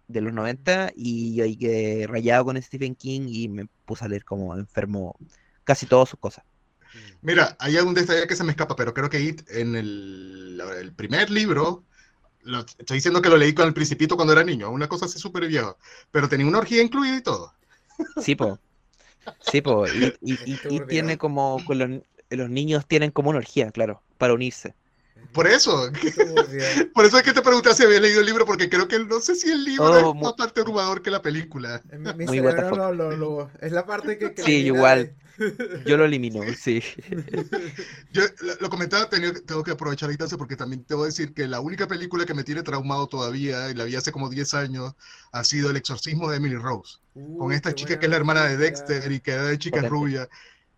[0.08, 4.08] de los 90 y yo ahí quedé rayado con Stephen King y me puse a
[4.08, 5.16] leer como enfermo
[5.64, 6.46] casi todas sus cosas.
[7.22, 10.94] Mira, hay algún detalle que se me escapa, pero creo que It en el, el
[10.96, 11.86] primer libro,
[12.42, 15.20] lo- estoy diciendo que lo leí con el principito cuando era niño, una cosa así
[15.20, 15.76] súper vieja,
[16.12, 17.54] pero tenía una orgía incluida y todo.
[18.18, 18.60] Sí, po.
[19.40, 19.88] Sí, po.
[19.88, 20.86] Y, y- y- y Turbio.
[20.88, 21.90] tiene como, con los,
[22.30, 24.76] los niños tienen como una orgía, claro, para unirse.
[25.34, 25.92] Por eso,
[26.94, 29.20] por eso es que te pregunté si había leído el libro, porque creo que no
[29.20, 31.82] sé si el libro Oh, es mu- más perturbador que la película.
[31.92, 34.34] Mi, mi Muy cerebro lo- lo- es la parte que...
[34.34, 35.06] que Sí, igual.
[35.06, 35.29] de-
[35.86, 36.82] Yo lo elimino, sí.
[38.12, 41.06] Yo lo, lo comentaba, tenía- tengo que aprovechar la instancia porque también te voy a
[41.08, 44.30] decir que la única película que me tiene traumado todavía, y la vi hace como
[44.30, 44.94] 10 años,
[45.32, 46.98] ha sido El exorcismo de Emily Rose.
[47.14, 48.58] con Uy, esta chica buena que es la hermana de.
[48.58, 49.90] Dexter y que era de chica Potente.
[49.90, 50.30] rubia.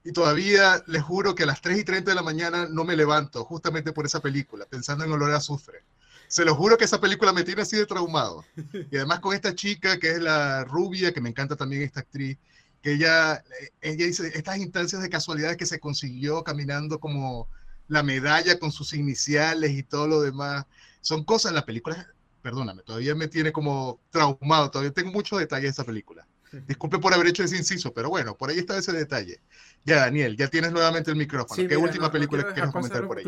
[0.04, 2.96] Y todavía les juro que a las 3 y 30 de la mañana no me
[2.96, 5.80] levanto, justamente por esa película, pensando en olor a azufre.
[6.28, 8.44] Se lo juro que esa película me tiene así de traumado.
[8.90, 12.38] Y además con esta chica que es la rubia, que me encanta también esta actriz,
[12.82, 13.44] que ella,
[13.82, 17.50] ella dice estas instancias de casualidades que se consiguió caminando como
[17.88, 20.66] la medalla con sus iniciales y todo lo demás.
[21.02, 22.08] Son cosas, la película,
[22.42, 26.28] perdóname, todavía me tiene como traumado, todavía tengo muchos detalles de esa película.
[26.52, 29.42] Disculpe por haber hecho ese inciso, pero bueno, por ahí está ese detalle.
[29.84, 31.56] Ya, Daniel, ya tienes nuevamente el micrófono.
[31.56, 33.24] Sí, ¿Qué mira, última no- no película quiero quieres comentar por ahí?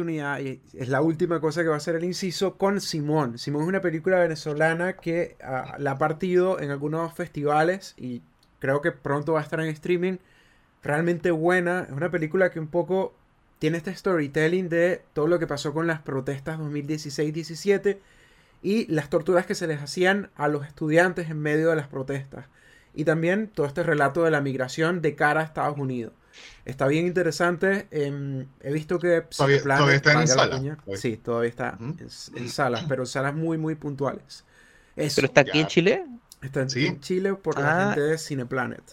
[0.73, 3.37] es la última cosa que va a ser el inciso con Simón.
[3.37, 8.21] Simón es una película venezolana que ah, la ha partido en algunos festivales y
[8.63, 10.19] creo que pronto va a estar en streaming.
[10.84, 11.82] Realmente buena.
[11.84, 13.13] Es una película que un poco
[13.60, 17.97] tiene este storytelling de todo lo que pasó con las protestas 2016-17
[18.62, 22.45] y las torturas que se les hacían a los estudiantes en medio de las protestas.
[22.93, 26.13] Y también todo este relato de la migración de cara a Estados Unidos.
[26.63, 27.88] Está bien interesante.
[27.91, 30.78] em, he visto que Todavía- Cineplanet, todavía está en sala, todavía.
[30.95, 31.97] Sí, todavía está en,
[32.36, 34.45] en salas, pero en salas muy, muy puntuales.
[34.95, 35.67] Eso, Pero está aquí en Ya.
[35.67, 36.06] Chile.
[36.43, 36.86] Está en, Sí.
[36.88, 37.86] en Chile por la Ah.
[37.93, 38.84] gente de Cineplanet.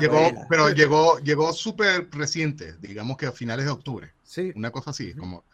[0.00, 4.90] Llegó, pero llegó, llegó súper reciente, digamos que a finales de octubre, Sí, una cosa
[4.90, 5.44] así, como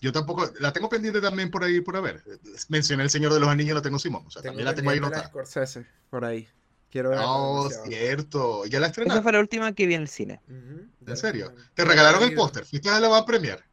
[0.00, 2.22] yo tampoco, la tengo pendiente también por ahí por ver.
[2.68, 4.90] Mencioné El Señor de los Anillos, la tengo Simón, o sea, tengo también la tengo
[4.90, 5.26] ahí notada.
[5.26, 6.48] Scorsese por ahí.
[6.92, 7.86] Quiero verla No, demasiado.
[7.86, 9.22] cierto, ya la Esa estrenaron.
[9.24, 10.40] fue la última que vi en el cine.
[10.48, 11.50] ¿En serio?
[11.50, 11.66] bueno.
[11.74, 13.64] Te regalaron el póster, fuiste a la van premier,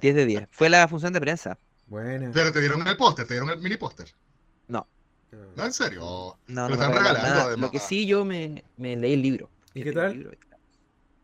[0.00, 0.48] 10 de 10.
[0.50, 1.58] Fue la función de prensa.
[1.88, 2.30] Buena.
[2.32, 4.08] pero te dieron el póster, te dieron el mini póster.
[4.66, 4.88] No,
[5.56, 6.00] No, en serio.
[6.00, 7.44] No, Lo no me están regalaron regalando, nada.
[7.48, 7.66] además.
[7.68, 9.50] Lo que sí, yo me, me leí el libro.
[9.74, 10.12] ¿Y qué tal?
[10.14, 10.32] libro.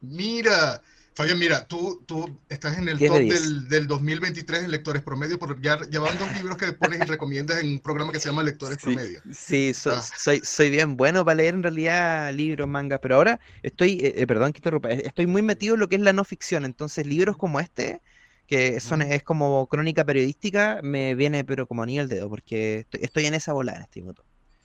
[0.00, 0.82] Mira,
[1.14, 3.42] Fabián, mira, tú, tú estás en el 10 de top 10.
[3.42, 7.60] del, del 2023 en lectores promedio, por ya llevan dos libros que pones y recomiendas
[7.62, 9.22] en un programa que se llama Lectores Sí, Promedio.
[9.32, 10.02] sí, so- Ah.
[10.02, 14.26] soy, soy bien bueno para leer en realidad libros, mangas, pero ahora estoy, eh, eh,
[14.26, 17.06] perdón que interrumpa, eh, estoy muy metido en lo que es la no ficción, entonces
[17.06, 18.02] libros como este,
[18.52, 23.00] que son, es como crónica periodística, me viene pero como anillo al dedo, porque estoy,
[23.02, 24.22] estoy en esa bola en este minuto.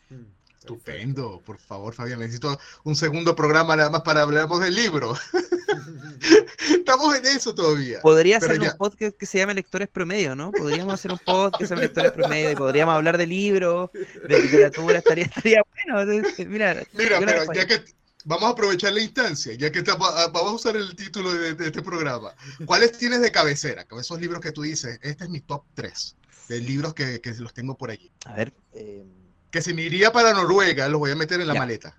[0.10, 0.26] Mm.
[0.60, 2.19] Estupendo, por favor, Fabián.
[2.19, 5.15] Necesito un segundo programa nada más para hablarnos del libro.
[6.69, 8.02] Estamos en eso todavía.
[8.02, 10.52] Podría ser un podcast que se llame Lectores Promedio, ¿no?
[10.52, 14.41] Podríamos hacer un podcast que se llame Lectores Promedio y podríamos hablar de libros, de
[14.41, 16.06] literatura, estaría, estaría bueno.
[16.50, 17.82] Mira, Mira pero ya que
[18.27, 22.35] vamos a aprovechar la instancia, ya que vamos a usar el título de, este programa.
[22.65, 23.85] ¿Cuáles tienes de cabecera?
[23.85, 26.15] Con esos libros que tú dices, este es mi top 3
[26.49, 28.11] de libros que, que los tengo por allí.
[28.25, 28.53] A ver.
[28.73, 29.05] Eh,
[29.49, 31.97] que si me iría para Noruega, los voy a meter en la maleta.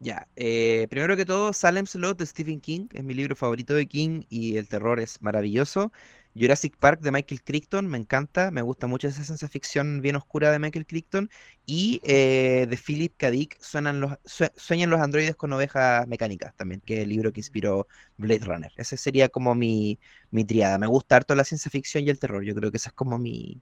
[0.00, 3.86] Ya, eh, primero que todo, Salem's Lot de Stephen King, es mi libro favorito de
[3.86, 5.92] King y el terror es maravilloso.
[6.34, 10.52] Jurassic Park de Michael Crichton, me encanta, me gusta mucho esa ciencia ficción bien oscura
[10.52, 11.28] de Michael Crichton.
[11.66, 13.30] Y eh, de Philip K.
[13.30, 14.16] Dick, suenan los,
[14.56, 18.72] Sueñan los androides con ovejas mecánicas también, que es el libro que inspiró Blade Runner.
[18.76, 19.98] Ese sería como mi,
[20.30, 20.78] mi triada.
[20.78, 23.18] Me gusta harto la ciencia ficción y el terror, yo creo que ese es como
[23.18, 23.60] mi,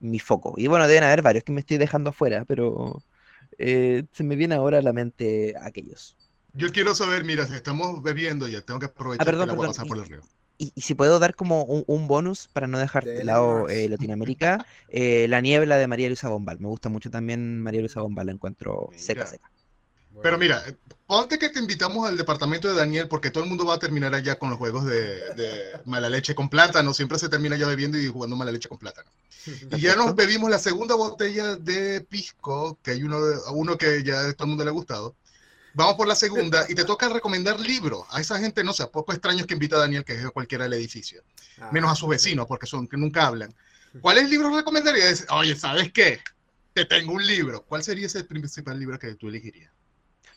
[0.00, 0.54] mi foco.
[0.56, 3.02] Y bueno, deben haber varios que me estoy dejando afuera, pero
[3.58, 6.16] eh, se me viene ahora a la mente aquellos.
[6.52, 9.98] Yo quiero saber, mira, si estamos bebiendo ya, tengo que aprovechar ah, que pasar por
[9.98, 10.22] el río.
[10.60, 15.26] Y, si puedo dar como un, bonus para no dejar de lado eh, Latinoamérica, eh,
[15.26, 16.60] La niebla de María Luisa Bombal.
[16.60, 19.50] Me gusta mucho también María Luisa Bombal, la encuentro seca, seca.
[20.22, 20.62] Pero mira,
[21.06, 24.14] ponte que te invitamos al departamento de Daniel, porque todo el mundo va a terminar
[24.14, 26.92] allá con los juegos de, mala leche con plátano.
[26.92, 29.10] Siempre se termina ya bebiendo y jugando mala leche con plátano.
[29.46, 33.18] Y ya nos bebimos la segunda botella de pisco, que hay uno,
[33.52, 35.14] uno que ya a todo el mundo le ha gustado.
[35.74, 38.04] Vamos por la segunda y te toca recomendar libros.
[38.10, 40.64] A esa gente, no sé, poco extraños que invita a Daniel, que es de cualquiera
[40.64, 41.22] del edificio.
[41.60, 43.54] Ah, menos a sus vecinos, porque son que nunca hablan.
[44.00, 45.26] ¿Cuáles libros recomendarías?
[45.30, 46.20] Oye, ¿sabes qué?
[46.72, 47.64] Te tengo un libro.
[47.64, 49.72] ¿Cuál sería ese principal libro que tú elegirías?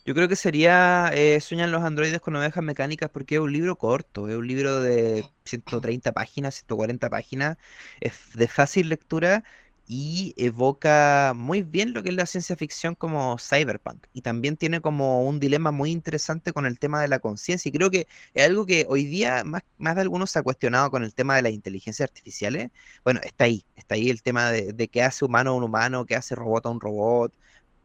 [0.06, 3.76] Yo creo que sería eh, Sueñan los androides con ovejas mecánicas porque es un libro
[3.76, 7.56] corto, es un libro de 130 páginas, 140 páginas,
[8.00, 9.44] es de fácil lectura
[9.86, 14.06] y evoca muy bien lo que es la ciencia ficción como cyberpunk.
[14.12, 17.68] Y también tiene como un dilema muy interesante con el tema de la conciencia.
[17.68, 20.90] Y creo que es algo que hoy día más, más de algunos se ha cuestionado
[20.90, 22.70] con el tema de las inteligencias artificiales.
[23.04, 26.06] Bueno, está ahí, está ahí el tema de, de qué hace humano a un humano,
[26.06, 27.32] qué hace robot a un robot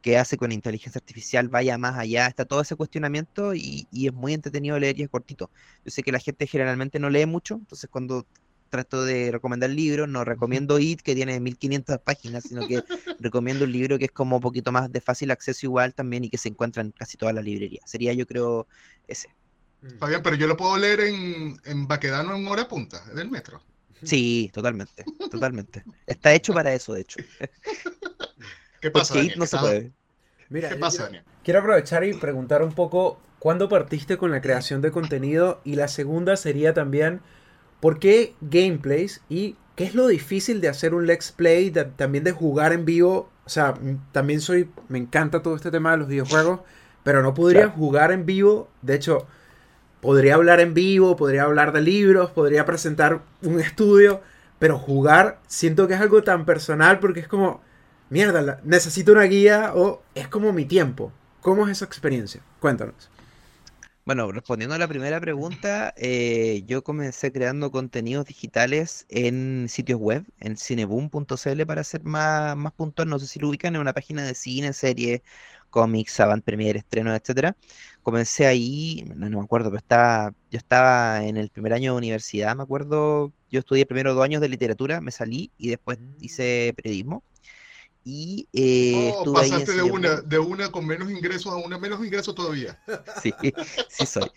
[0.02, 4.34] que hace con inteligencia artificial vaya más allá, está todo ese cuestionamiento y, es muy
[4.34, 5.50] entretenido leer y es cortito.
[5.86, 8.26] Yo sé que la gente generalmente no lee mucho, entonces cuando
[8.70, 12.84] trato de recomendar libros, no recomiendo IT, que tiene 1500 páginas, sino que
[13.20, 16.30] recomiendo un libro que es como un poquito más de fácil acceso igual también y
[16.30, 17.82] que se encuentra en casi toda la librería.
[17.86, 18.68] Sería yo creo
[19.08, 19.30] ese.
[19.98, 23.62] Fabián, pero yo lo puedo leer en, en Baquedano en hora punta, del metro.
[24.04, 25.84] Sí, totalmente, totalmente.
[26.06, 27.20] Está hecho para eso, de hecho.
[28.82, 29.16] ¿Qué pasa?
[29.36, 29.92] no se puede.
[30.50, 31.10] Mira, ¿Qué pasa,
[31.44, 35.88] Quiero aprovechar y preguntar un poco cuándo partiste con la creación de contenido y la
[35.88, 37.22] segunda sería también
[37.80, 42.32] por qué gameplays y qué es lo difícil de hacer un let's play, también de
[42.32, 43.30] jugar en vivo.
[43.46, 43.76] O sea,
[44.12, 46.60] también soy, me encanta todo este tema de los videojuegos,
[47.04, 48.70] pero no podría jugar en vivo.
[48.82, 49.26] De hecho,
[50.02, 54.22] podría hablar en vivo, podría hablar de libros, podría presentar un estudio,
[54.60, 57.62] pero jugar siento que es algo tan personal porque es como
[58.10, 61.12] mierda, necesito una guía o es como mi tiempo.
[61.42, 62.42] ¿Cómo es esa experiencia?
[62.60, 63.10] Cuéntanos.
[64.10, 70.26] Bueno, respondiendo a la primera pregunta, eh, yo comencé creando contenidos digitales en sitios web,
[70.40, 73.08] en cineboom.cl para ser más, más puntual.
[73.08, 75.22] No sé si lo ubican en una página de cine, serie,
[75.70, 77.56] cómics, avant premier, estrenos, etcétera.
[78.02, 82.56] Comencé ahí, no, me acuerdo, pero estaba, yo estaba en el primer año de universidad,
[82.56, 83.32] me acuerdo.
[83.52, 86.16] Yo estudié primero dos años de literatura, me salí y después mm.
[86.20, 87.24] hice periodismo
[88.10, 92.34] y eh, oh, pasaste de una, de una con menos ingresos a una menos ingresos
[92.34, 92.80] todavía.
[93.22, 93.34] Sí,
[93.88, 94.32] sí soy.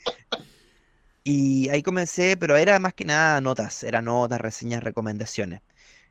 [1.25, 5.63] Y ahí comencé, pero era más que nada notas, eran notas, reseñas, recomendaciones.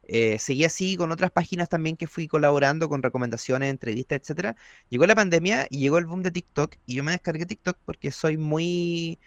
[0.04, 4.56] Eh, seguí así con otras páginas también que fui colaborando con recomendaciones, entrevistas, etcétera.
[4.90, 8.12] Llegó la pandemia y llegó el boom de TikTok y yo me descargué TikTok porque
[8.12, 9.20] soy muy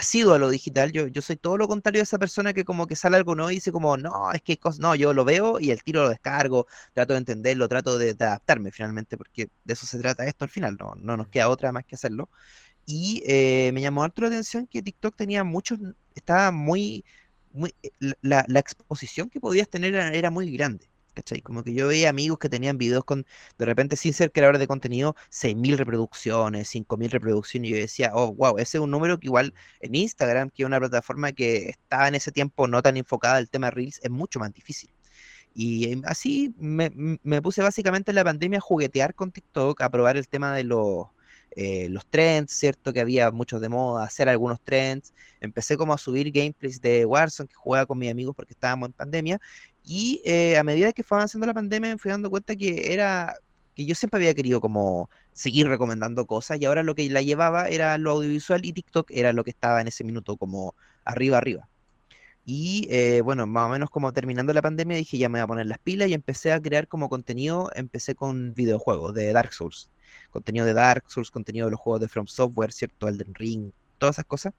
[0.00, 2.86] sido a lo digital, yo, yo soy todo lo contrario de esa persona que como
[2.86, 5.70] que sale algo no y dice como, no, es que no, yo lo veo y
[5.70, 9.98] el tiro lo descargo, trato de entenderlo, trato de, adaptarme finalmente, porque de eso se
[9.98, 12.30] trata esto al final, no, no nos queda otra más que hacerlo.
[12.86, 15.78] Y eh, me llamó harto la atención que TikTok tenía muchos,
[16.14, 17.04] estaba muy,
[17.52, 17.90] muy eh,
[18.22, 20.91] la, la exposición que podías tener era muy grande.
[21.14, 21.42] ¿Cachai?
[21.42, 23.26] Como que yo veía amigos que tenían videos con,
[23.58, 28.34] de repente, sin ser creadores de contenido, 6.000 reproducciones, 5.000 reproducciones, y yo decía, oh,
[28.34, 32.08] wow, ese es un número que igual en Instagram, que es una plataforma que estaba
[32.08, 34.90] en ese tiempo no tan enfocada al tema Reels, es mucho más difícil.
[35.54, 40.16] Y em, así me, puse básicamente en la pandemia a juguetear con TikTok, a probar
[40.16, 41.08] el tema de los
[41.54, 42.94] eh, los trends, ¿cierto?
[42.94, 45.12] Que había muchos de moda, hacer algunos trends.
[45.40, 48.92] Empecé como a subir gameplays de Warzone que jugaba con mis amigos porque estábamos en
[48.94, 49.40] pandemia.
[49.84, 53.34] Y eh, a medida que fue avanzando la pandemia me fui dando cuenta que era
[53.74, 57.68] que yo siempre había querido como seguir recomendando cosas y ahora lo que la llevaba
[57.68, 60.74] era lo audiovisual y TikTok era lo que estaba en ese minuto como
[61.04, 61.68] arriba, arriba.
[62.44, 65.46] Y eh, bueno, más o menos como terminando la pandemia dije ya me voy a
[65.46, 69.88] poner las pilas y empecé a crear como contenido, empecé con videojuegos de Dark Souls,
[70.30, 73.08] contenido de Dark Souls, contenido de los juegos de From Software, ¿cierto?
[73.08, 73.72] Elden Ring,
[74.02, 74.52] todas esas cosas,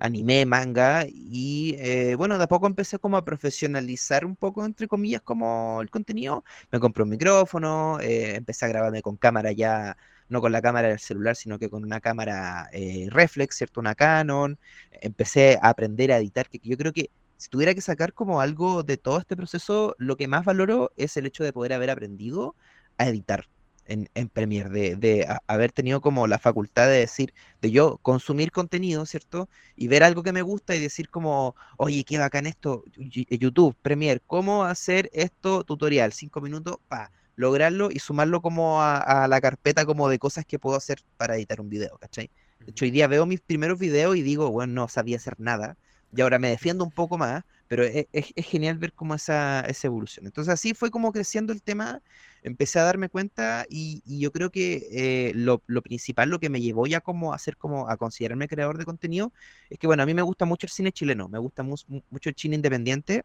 [0.00, 4.88] anime, manga, y eh, bueno, de a poco empecé como a profesionalizar un poco, entre
[4.88, 6.44] comillas, como el contenido.
[6.72, 9.98] Me compré un micrófono, eh, empecé a grabarme con cámara ya,
[10.30, 13.80] no con la cámara del celular, sino que con una cámara eh, reflex, ¿cierto?
[13.80, 14.58] Una Canon.
[14.92, 18.82] Empecé a aprender a editar, que yo creo que si tuviera que sacar como algo
[18.82, 22.56] de todo este proceso, lo que más valoro es el hecho de poder haber aprendido
[22.96, 23.46] a editar
[23.86, 29.06] en, en Premiere, de, haber tenido como la facultad de decir, de yo consumir contenido,
[29.06, 29.48] ¿cierto?
[29.76, 34.20] Y ver algo que me gusta y decir como, oye, qué bacán esto, YouTube, Premiere,
[34.26, 36.12] ¿cómo hacer esto tutorial?
[36.12, 40.76] Cinco minutos, pa, lograrlo y sumarlo como a, la carpeta como de cosas que puedo
[40.76, 42.30] hacer para editar un video, ¿cachai?
[42.60, 45.76] De hecho, hoy día veo mis primeros videos y digo, bueno, no sabía hacer nada,
[46.14, 49.60] y ahora me defiendo un poco más, pero e, es, es, genial ver cómo esa,
[49.60, 50.26] esa, evolución.
[50.26, 52.02] Entonces así fue como creciendo el tema,
[52.42, 56.60] empecé a darme cuenta y, yo creo que eh, lo, lo, principal, lo que me
[56.60, 59.32] llevó ya como a ser como a considerarme creador de contenido,
[59.70, 61.76] es que bueno, a mí me gusta mucho el cine chileno, me gusta mu
[62.10, 63.24] mucho el cine independiente,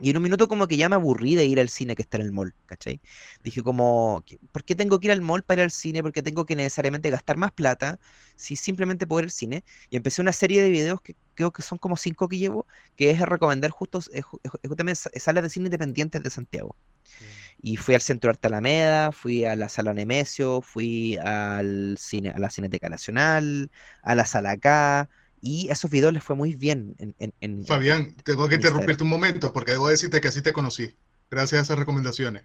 [0.00, 2.18] y en un minuto como que ya me aburrí de ir al cine que está
[2.18, 3.00] en el mall, ¿cachai?
[3.42, 6.02] Dije como, ¿por qué tengo que ir al mall para ir al cine?
[6.02, 7.98] ¿Por qué tengo que necesariamente gastar más plata
[8.36, 9.64] si simplemente puedo ir al cine?
[9.90, 13.10] Y empecé una serie de videos que creo que son como cinco que llevo, que
[13.10, 16.76] es recomendar justo, justamente salas de cine independientes de Santiago.
[17.20, 17.24] Mm.
[17.62, 22.38] Y fui al Centro Arte Alameda, fui a la Sala Nemesio, fui al cine, a
[22.38, 23.70] la Cineteca Nacional,
[24.02, 25.08] a la Sala K,
[25.40, 26.96] y esos videos les fue muy bien.
[27.40, 30.94] En, Fabián, tengo que interrumpirte un momento porque debo decirte que así te conocí,
[31.30, 32.44] gracias a esas recomendaciones.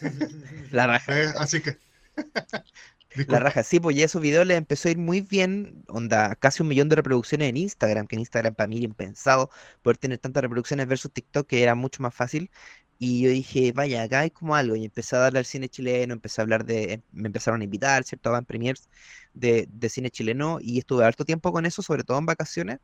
[0.70, 1.22] La raja.
[1.22, 1.78] Eh, así que.
[3.28, 6.62] la raja, sí, pues ya esos videos les empezó a ir muy bien, onda, casi
[6.62, 9.50] un millón de reproducciones en Instagram, que en Instagram para mí era impensado
[9.82, 12.50] poder tener tantas reproducciones versus TikTok, que era mucho más fácil.
[12.98, 14.76] Y yo dije, vaya, acá hay como algo.
[14.76, 18.04] Y empecé a darle al cine chileno, empecé a hablar de, me empezaron a invitar,
[18.04, 18.30] ¿cierto?
[18.30, 18.88] Van premiers
[19.34, 22.78] de, de, cine chileno y estuve harto tiempo con eso, sobre todo en vacaciones.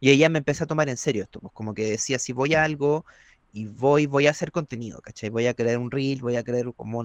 [0.00, 2.54] Y ella me empecé a tomar en serio esto, pues como que decía, si voy
[2.54, 3.04] a algo
[3.52, 5.30] y voy, voy a hacer contenido, ¿cachai?
[5.30, 7.04] Voy a crear un reel, voy a crear como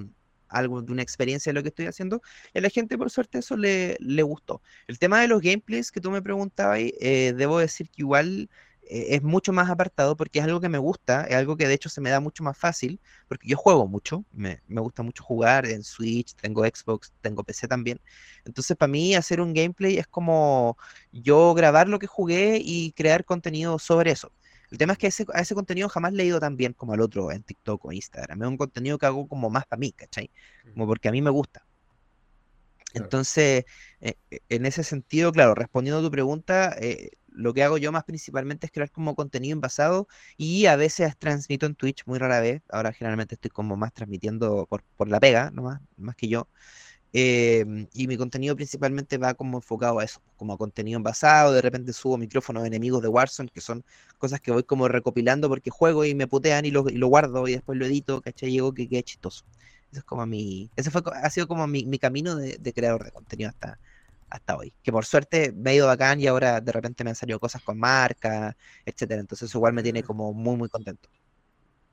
[0.49, 2.21] algo de una experiencia de lo que estoy haciendo.
[2.53, 4.61] Y a la gente, por suerte, eso le, le gustó.
[4.87, 8.49] El tema de los gameplays que tú me preguntabas, eh, debo decir que igual
[8.91, 11.89] es mucho más apartado porque es algo que me gusta, es algo que de hecho
[11.89, 15.65] se me da mucho más fácil, porque yo juego mucho, me, me gusta mucho jugar
[15.65, 18.01] en Switch, tengo Xbox, tengo PC también.
[18.45, 20.77] Entonces para mí hacer un gameplay es como
[21.11, 24.31] yo grabar lo que jugué y crear contenido sobre eso.
[24.71, 26.93] El tema es que ese, a ese contenido jamás le he ido tan bien como
[26.93, 28.41] al otro en TikTok o Instagram.
[28.41, 30.31] Es un contenido que hago como más para mí, ¿cachai?
[30.73, 31.65] Como porque a mí me gusta.
[32.93, 33.65] Entonces,
[34.01, 37.91] eh, eh, en ese sentido, claro, respondiendo a tu pregunta, eh, lo que hago yo
[37.91, 40.07] más principalmente es crear como contenido envasado
[40.37, 42.61] y a veces transmito en Twitch, muy rara vez.
[42.69, 45.63] Ahora generalmente estoy como más transmitiendo por, por la pega, no
[45.97, 46.47] más, que yo.
[47.13, 51.53] Em, y mi contenido principalmente va como enfocado a eso, como a contenido envasado.
[51.53, 53.83] De repente subo micrófonos enemigos de Warzone, que son
[54.17, 57.47] cosas que voy como recopilando porque juego y me putean y lo, y lo guardo
[57.47, 58.51] y después lo edito, ¿cachai?
[58.51, 59.45] Llego que quede chistoso.
[59.91, 63.03] Eso es como mi, ese fue, ha sido como mi, mi camino de, de creador
[63.05, 63.77] de contenido hasta,
[64.31, 64.73] hasta hoy.
[64.81, 67.61] Que por suerte me ha ido bacán y ahora de repente me han salido cosas
[67.61, 68.55] con marca,
[68.85, 69.21] etcétera.
[69.21, 71.09] Entonces igual me tiene como muy, muy contento.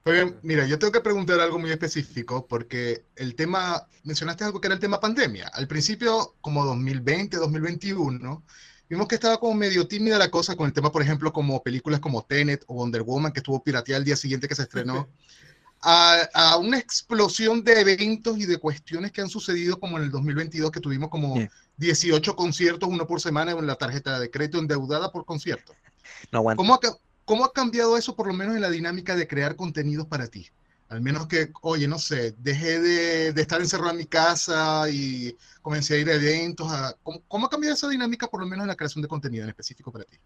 [0.05, 4.69] Bien, mira, yo tengo que preguntar algo muy específico porque el tema, mencionaste algo que
[4.69, 5.49] era el tema pandemia.
[5.49, 8.43] Al principio, como 2020, 2021,
[8.89, 12.01] vimos que estaba como medio tímida la cosa con el tema, por ejemplo, como películas
[12.01, 15.09] como Tenet o Wonder Woman, que estuvo pirateada el día siguiente que se estrenó.
[15.81, 20.11] A, a, una explosión de eventos y de cuestiones que han sucedido como en el
[20.11, 21.37] 2022, que tuvimos como
[21.79, 25.75] 18 conciertos, uno por semana, en la tarjeta de crédito endeudada por concierto.
[26.33, 26.81] No ¿Cómo, ha,
[27.25, 30.49] ¿Cómo ha cambiado eso, por lo menos en la dinámica de crear contenidos para ti?
[30.89, 35.37] Al menos que, oye, no sé, dejé de, de estar encerrado en mi casa y
[35.61, 36.71] comencé a ir a eventos.
[36.73, 39.45] A, ¿cómo, ¿Cómo ha cambiado esa dinámica, por lo menos en la creación de contenido
[39.45, 40.17] en específico para ti?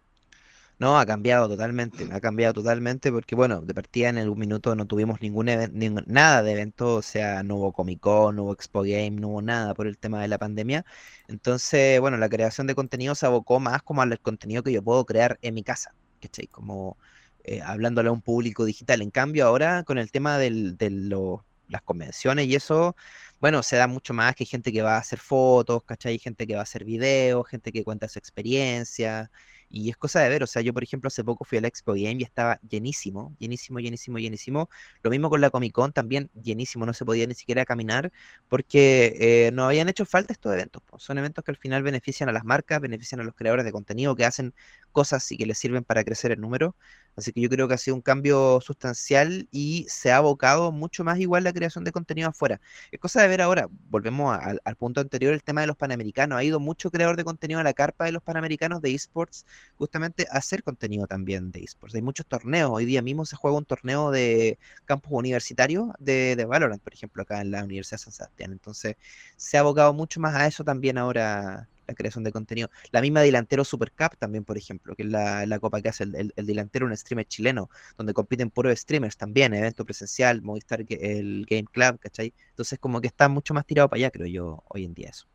[0.79, 4.85] No, ha cambiado totalmente, ha cambiado totalmente porque, bueno, de partida en algún minuto no
[4.85, 5.45] tuvimos ningún,
[6.07, 9.41] nada de evento, o sea, no hubo Comic Con, no hubo Expo Game, no hubo
[9.41, 10.83] nada por el tema de la pandemia.
[11.27, 15.05] Entonces, bueno, la creación de contenido se abocó más como al contenido que yo puedo
[15.05, 16.47] crear en mi casa, ¿cachai?
[16.47, 16.97] Como
[17.43, 19.01] eh, hablándole a un público digital.
[19.01, 20.89] En cambio, ahora con el tema del, de
[21.69, 22.95] las convenciones y eso,
[23.39, 26.19] bueno, se da mucho más que gente que va a hacer fotos, ¿cachai?
[26.19, 29.31] Gente que va a hacer videos, gente que cuenta su experiencia
[29.75, 31.93] Y es cosa de ver, o sea, yo por ejemplo hace poco fui al Expo
[31.93, 34.69] Game y estaba llenísimo, llenísimo, llenísimo, llenísimo.
[35.01, 38.11] Lo mismo con la Comic Con también, llenísimo, no se podía ni siquiera caminar
[38.49, 40.83] porque eh, no habían hecho falta estos eventos.
[40.97, 44.15] Son eventos que al final benefician a las marcas, benefician a los creadores de contenido
[44.15, 44.53] que hacen
[44.91, 46.75] cosas y que les sirven para crecer el número.
[47.15, 51.03] Así que yo creo que ha sido un cambio sustancial y se ha abocado mucho
[51.03, 52.59] más igual la creación de contenido afuera.
[52.91, 56.37] Es cosa de ver ahora, volvemos al punto anterior, el tema de los panamericanos.
[56.37, 59.45] Ha ido mucho creador de contenido a la carpa de los panamericanos de esports,
[59.77, 61.95] justamente a hacer contenido también de esports.
[61.95, 62.71] Hay muchos torneos.
[62.71, 67.23] Hoy día mismo se juega un torneo de campus universitarios de, de Valorant, por ejemplo,
[67.23, 68.51] acá en la Universidad de San Sebastián.
[68.51, 68.95] Entonces,
[69.37, 72.69] se ha abocado mucho más a eso también ahora la creación de contenido.
[72.91, 76.33] La misma delantero Super Cup también, por ejemplo, que es la, copa que hace el,
[76.35, 81.99] delantero, un streamer chileno, donde compiten puros streamers también, evento presencial, Movistar, el Game Club,
[81.99, 82.33] ¿cachai?
[82.49, 85.25] Entonces como que está mucho más tirado para allá, creo yo, hoy en día eso.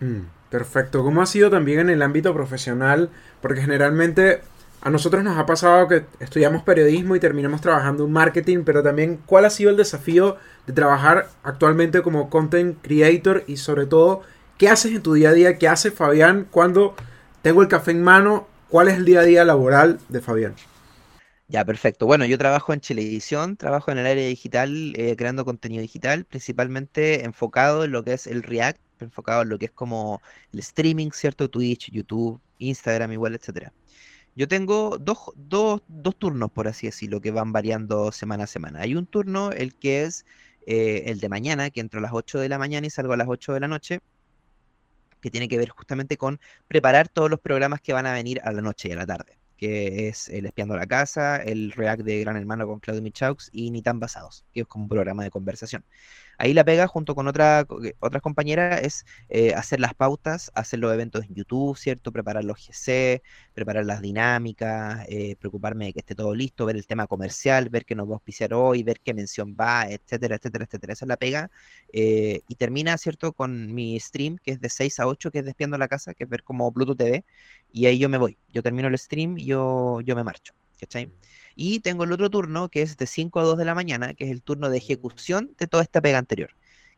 [0.00, 1.02] Mm, perfecto.
[1.02, 3.10] ¿Cómo ha sido también en el ámbito profesional?
[3.40, 4.40] Porque generalmente
[4.84, 9.18] a nosotros nos ha pasado que estudiamos periodismo y terminamos trabajando en marketing, pero también
[9.24, 10.36] cuál ha sido el desafío
[10.66, 14.22] de trabajar actualmente como content creator y sobre todo
[14.58, 15.58] ¿Qué haces en tu día a día?
[15.58, 16.94] ¿Qué hace Fabián cuando
[17.42, 18.46] tengo el café en mano?
[18.68, 20.54] ¿Cuál es el día a día laboral de Fabián?
[21.48, 22.06] Ya, perfecto.
[22.06, 27.24] Bueno, yo trabajo en televisión, trabajo en el área digital, eh, creando contenido digital, principalmente
[27.24, 31.10] enfocado en lo que es el React, enfocado en lo que es como el streaming,
[31.10, 31.50] ¿cierto?
[31.50, 33.72] Twitch, YouTube, Instagram, igual, etcétera.
[34.36, 38.80] Yo tengo dos, dos, dos, turnos, por así decirlo, que van variando semana a semana.
[38.82, 40.24] Hay un turno, el que es
[40.66, 43.16] eh, el de mañana, que entro a las 8 de la mañana y salgo a
[43.16, 44.00] las 8 de la noche
[45.24, 48.52] que tiene que ver justamente con preparar todos los programas que van a venir a
[48.52, 52.20] la noche y a la tarde, que es el Espiando la Casa, el React de
[52.20, 55.30] Gran Hermano con Claudio Michaux y Ni tan basados, que es como un programa de
[55.30, 55.82] conversación.
[56.38, 57.66] Ahí la pega junto con otra,
[58.00, 62.12] otras compañeras es eh, hacer las pautas, hacer los eventos en YouTube, ¿cierto?
[62.12, 63.22] Preparar los GC,
[63.52, 67.84] preparar las dinámicas, eh, preocuparme de que esté todo listo, ver el tema comercial, ver
[67.84, 70.92] qué nos va a auspiciar hoy, ver qué mención va, etcétera, etcétera, etcétera.
[70.92, 71.50] Esa es la pega.
[71.92, 73.32] Eh, y termina, ¿cierto?
[73.32, 76.24] Con mi stream, que es de 6 a 8, que es Despiando la Casa, que
[76.24, 77.24] es ver como Bluetooth TV.
[77.72, 78.38] Y ahí yo me voy.
[78.52, 80.54] Yo termino el stream y yo, yo me marcho.
[80.78, 81.12] ¿Cachai?
[81.56, 84.24] Y tengo el otro turno que es de 5 a 2 de la mañana, que
[84.24, 86.50] es el turno de ejecución de toda esta pega anterior,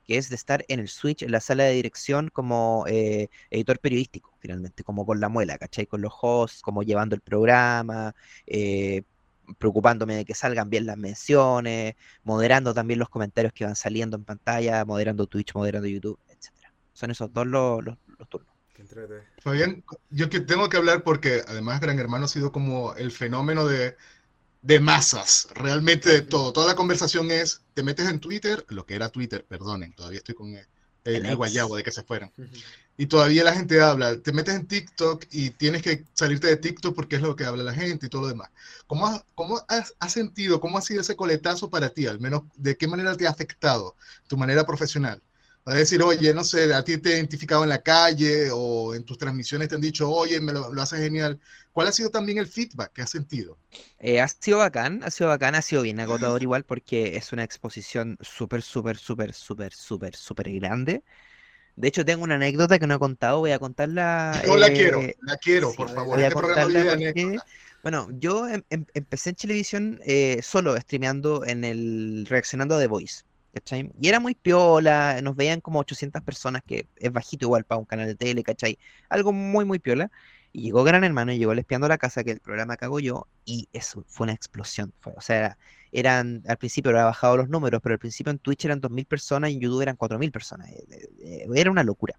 [0.05, 3.79] que es de estar en el switch, en la sala de dirección como eh, editor
[3.81, 5.87] periodístico, finalmente, como con la muela, ¿cachai?
[5.87, 8.15] Con los hosts, como llevando el programa,
[8.47, 9.03] eh,
[9.59, 14.25] preocupándome de que salgan bien las menciones, moderando también los comentarios que van saliendo en
[14.25, 16.53] pantalla, moderando Twitch, moderando YouTube, etc.
[16.93, 18.56] Son esos dos los, los, los turnos.
[19.39, 23.67] Fabián, yo que tengo que hablar porque además Gran Hermano ha sido como el fenómeno
[23.67, 23.97] de
[24.67, 26.53] de masas, realmente de todo.
[26.53, 30.35] Toda la conversación es, te metes en Twitter, lo que era Twitter, perdonen, todavía estoy
[30.35, 30.59] con
[31.05, 32.33] el, guayabo de que se fueran.
[32.97, 36.97] Y todavía la gente habla, te metes en TikTok y tienes que salirte de TikTok
[36.97, 38.51] porque es lo que habla la gente y todo lo demás.
[38.89, 42.09] ¿Cómo, cómo has, has, sentido, cómo ha sido ese coletazo para ti?
[42.09, 43.95] Al menos, ¿de qué manera te ha afectado
[44.27, 45.23] tu manera profesional?
[45.67, 49.05] A decir, oye, no sé, a ti te he identificado en la calle o en
[49.05, 51.41] tus transmisiones te han dicho, oye, me lo, lo haces genial.
[51.73, 53.59] ¿Cuál ha sido también el feedback que has sentido?
[53.99, 57.45] Eh, ha sido bacán, ha sido bacán, ha sido bien agotador igual porque es una
[57.45, 61.03] exposición súper, súper, súper, súper, súper, súper grande.
[61.75, 64.41] De hecho, tengo una anécdota que no he contado, voy a contarla.
[64.47, 66.19] Yo la quiero, eh, la quiero, por favor.
[66.19, 66.97] Este contarla
[67.83, 72.89] bueno, yo em, em, empecé en televisión eh, solo, streameando en el, reaccionando a The
[72.89, 73.23] Voice.
[73.99, 77.85] Y era muy piola, nos veían como 800 personas, que es bajito igual para un
[77.87, 78.79] canal de tele, ¿cachai?
[79.09, 80.11] Algo muy, muy piola.
[80.53, 83.29] Y llegó Gran Hermano y llegó el Espiando la Casa, que el programa hago yo,
[83.45, 84.93] y eso fue una explosión.
[85.05, 85.59] o sea,
[85.93, 89.51] eran, al principio había bajado los números, pero al principio en Twitch eran 2.000 personas
[89.51, 90.71] y en YouTube eran 4.000 personas.
[90.71, 92.19] Eh, eh, eh, era una locura.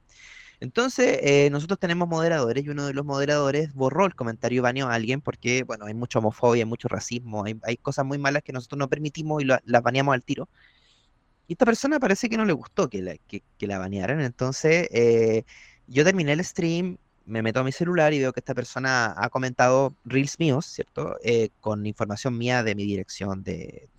[0.59, 5.21] Entonces, nosotros tenemos moderadores y uno de los moderadores borró el comentario baneó a alguien
[5.21, 8.89] porque, bueno, hay mucha homofobia, hay mucho racismo, hay, cosas muy malas que nosotros no
[8.89, 10.49] permitimos y las baneamos al tiro.
[11.47, 14.21] Y esta persona parece que no le gustó que la, que, la banearan.
[14.21, 15.43] Entonces, eh,
[15.87, 19.29] yo terminé el stream, me meto a mi celular y veo que esta persona ha
[19.29, 21.17] comentado reels míos, ¿cierto?
[21.23, 23.89] Eh, con información mía de mi dirección, de,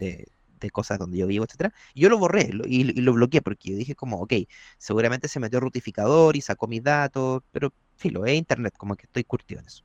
[0.73, 1.73] cosas donde yo vivo, etcétera.
[1.95, 4.35] Yo lo borré y, lo bloqueé porque yo dije como, ok,
[4.77, 9.25] seguramente se metió rutificador y sacó mis datos, pero filo, es internet, como que estoy
[9.25, 9.85] curtido en eso.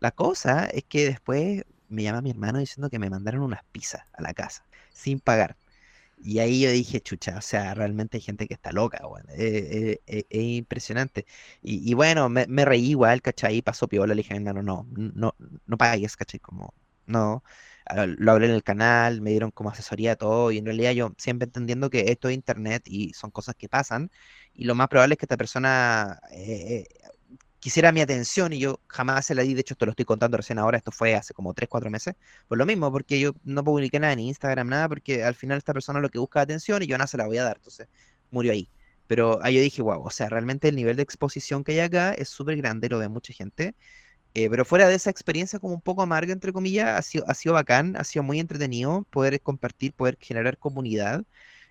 [0.00, 4.02] La cosa es que después me llama mi hermano diciendo que me mandaron unas pizzas
[4.12, 5.56] a la casa, sin pagar.
[6.24, 9.98] Y ahí yo dije, chucha, o sea, realmente hay gente que está loca, bueno, es,
[10.30, 11.26] impresionante.
[11.62, 13.60] Y, bueno, me, reí igual, ¿cachai?
[13.60, 15.34] Pasó piola, le dije, no, no, no,
[15.66, 16.40] no pagues, ¿cachai?
[16.40, 16.72] Como,
[17.06, 17.44] no,
[18.18, 21.44] lo hablé en el canal, me dieron como asesoría todo, y en realidad yo siempre
[21.46, 24.10] entendiendo que esto es internet y son cosas que pasan,
[24.54, 26.86] y lo más probable es que esta persona eh,
[27.64, 30.36] quisiera mi atención y yo jamás se la di, de hecho esto lo estoy contando
[30.36, 32.14] recién ahora, esto fue hace como 3, 4 meses,
[32.46, 35.72] por lo mismo, porque yo no publiqué nada en Instagram, nada, porque al final esta
[35.72, 37.88] persona lo que busca atención y yo nada se la voy a dar, entonces
[38.30, 38.70] murió ahí.
[39.06, 42.12] Pero ahí yo dije, wow, o sea, realmente el nivel de exposición que hay acá
[42.14, 43.74] es súper grande, lo ve mucha gente.
[44.34, 47.34] Eh, pero fuera de esa experiencia como un poco amarga, entre comillas, ha sido, ha
[47.34, 51.24] sido bacán, ha sido muy entretenido poder compartir, poder generar comunidad,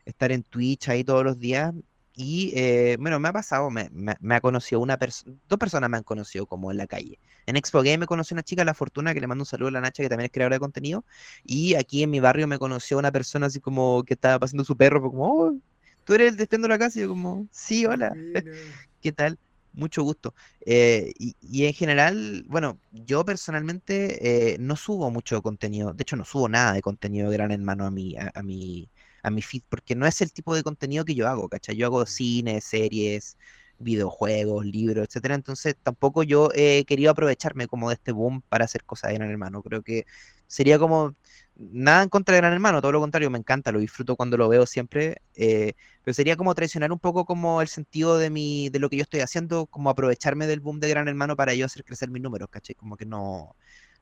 [0.06, 1.74] estar en Twitch ahí todos los días.
[2.16, 3.90] Y eh, bueno, me ha pasado, me,
[4.36, 7.20] ha conocido una persona, dos personas me han conocido como en la calle.
[7.48, 9.72] En Expo Game me conoció una chica, La Fortuna, que le mando un saludo a
[9.72, 11.06] la Nacha, que también es creadora de contenido.
[11.44, 14.78] Y aquí en mi barrio me conoció una persona así como que estaba pasando su
[14.78, 15.58] perro, como, oh,
[16.04, 17.00] tú eres el de la casa.
[17.00, 18.14] Y yo como, sí, hola,
[19.02, 19.40] ¿qué tal?
[19.74, 20.36] Mucho gusto.
[20.68, 26.26] Eh, y, en general, bueno, yo personalmente eh, no subo mucho contenido, de hecho no
[26.26, 28.88] subo nada de contenido de Gran Hermano a mi, a, a mi,
[29.24, 31.76] a mi feed, porque no es el tipo de contenido que yo hago, ¿cachai?
[31.78, 33.38] Yo hago cine, series,
[33.80, 35.36] videojuegos, libros, etcétera.
[35.36, 39.30] Entonces tampoco yo he querido aprovecharme como de este boom para hacer cosas de Gran
[39.32, 39.62] Hermano.
[39.64, 40.06] Creo que
[40.48, 41.16] sería como
[41.56, 44.50] nada en contra de Gran Hermano, todo lo contrario, me encanta, lo disfruto cuando lo
[44.50, 48.80] veo siempre, eh, pero sería como traicionar un poco como el sentido de mi, de
[48.80, 51.84] lo que yo estoy haciendo, como aprovecharme del boom de Gran Hermano para yo hacer
[51.84, 52.76] crecer mis números, ¿cachai?
[52.76, 53.56] Como que no,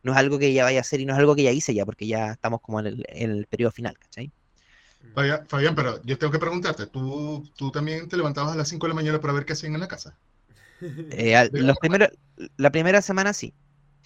[0.03, 1.73] no es algo que ya vaya a hacer y no es algo que ya hice
[1.73, 4.31] ya, porque ya estamos como en el, en el periodo final, ¿cachai?
[5.13, 8.89] Fabián, pero yo tengo que preguntarte, ¿tú, ¿tú también te levantabas a las 5 de
[8.89, 10.15] la mañana para ver qué hacían en la casa?
[10.81, 12.09] Eh, los primeros,
[12.57, 13.53] la primera semana sí.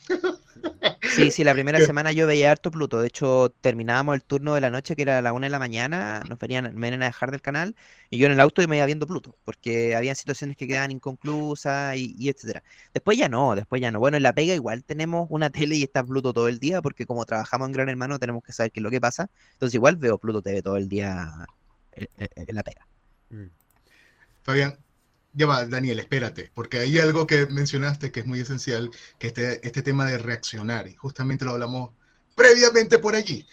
[1.16, 3.00] Sí, sí, la primera semana yo veía harto Pluto.
[3.00, 5.60] De hecho, terminábamos el turno de la noche, que era a la una de la
[5.60, 7.76] mañana, nos venían, me venían a dejar del canal,
[8.10, 10.92] y yo en el auto y me iba viendo Pluto, porque había situaciones que quedaban
[10.92, 12.64] inconclusas y, y, etcétera.
[12.94, 14.00] Después ya no, después ya no.
[14.00, 17.06] Bueno, en la pega igual tenemos una tele y está Pluto todo el día, porque
[17.06, 19.30] como trabajamos en Gran Hermano tenemos que saber qué es lo que pasa.
[19.54, 21.32] Entonces igual veo Pluto TV todo el día
[21.94, 22.88] en, la pega.
[23.30, 23.46] Mm.
[24.44, 24.78] Fabián,
[25.36, 29.66] ya va, Daniel, espérate, porque hay algo que mencionaste que es muy esencial, que este,
[29.68, 31.92] este tema de reaccionar, y justamente lo hablamos
[32.36, 33.46] previamente por allí.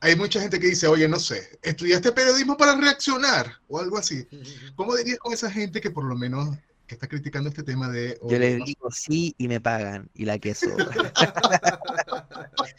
[0.00, 4.26] Hay mucha gente que dice, oye, no sé, estudiaste periodismo para reaccionar o algo así.
[4.74, 6.56] ¿Cómo dirías con esa gente que por lo menos
[6.88, 8.18] que está criticando este tema de...
[8.28, 10.66] Yo les digo sí y me pagan, y la queso.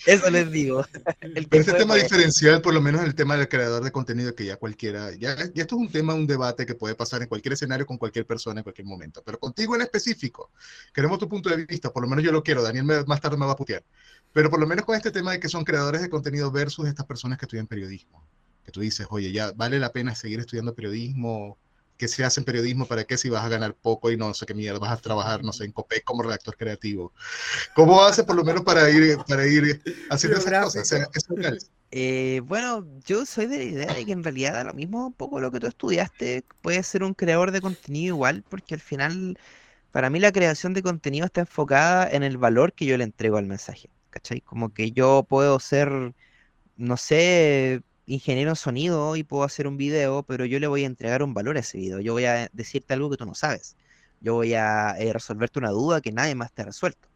[0.06, 0.86] Eso les digo.
[1.22, 4.58] El este tema diferencial, por lo menos el tema del creador de contenido, que ya
[4.58, 7.86] cualquiera, ya, ya esto es un tema, un debate que puede pasar en cualquier escenario
[7.86, 10.52] con cualquier persona en cualquier momento, pero contigo en específico,
[10.94, 13.46] queremos tu punto de vista, por lo menos yo lo quiero, Daniel más tarde me
[13.46, 13.84] va a putear,
[14.34, 17.06] pero por lo menos con este tema de que son creadores de contenido versus estas
[17.06, 18.26] personas que estudian periodismo,
[18.66, 21.58] que tú dices, oye, ya vale la pena seguir estudiando periodismo,
[21.98, 24.46] que se hace en periodismo, ¿para qué si vas a ganar poco y no sé
[24.46, 27.14] qué mierda, vas a trabajar, no sé, en COPEC como redactor creativo?
[27.76, 31.70] ¿Cómo hace por lo menos para ir, para ir haciendo esas cosas?
[31.96, 35.14] Eh, bueno, yo soy de la idea de que en realidad da lo mismo un
[35.14, 39.38] poco lo que tú estudiaste, puedes ser un creador de contenido igual, porque al final,
[39.92, 43.38] para mí la creación de contenido está enfocada en el valor que yo le entrego
[43.38, 44.42] al mensaje, ¿cachai?
[44.42, 46.16] Como que yo puedo ser,
[46.78, 50.88] no sé, ingeniero en sonido y puedo hacer un video, pero yo le voy a
[50.88, 52.00] entregar un valor a ese video.
[52.00, 53.76] Yo voy a decirte algo que tú no sabes.
[54.22, 57.08] Yo voy a eh, resolverte una duda que nadie más te ha resuelto.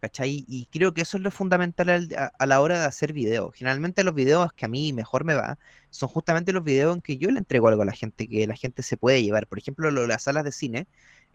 [0.00, 0.44] ¿Cachai?
[0.46, 2.08] Y creo que eso es lo fundamental
[2.38, 3.54] a, la hora de hacer videos.
[3.54, 5.58] Generalmente los videos que a mí mejor me va
[5.90, 8.56] son justamente los videos en que yo le entrego algo a la gente, que la
[8.56, 9.46] gente se puede llevar.
[9.46, 10.86] Por ejemplo, las salas de cine.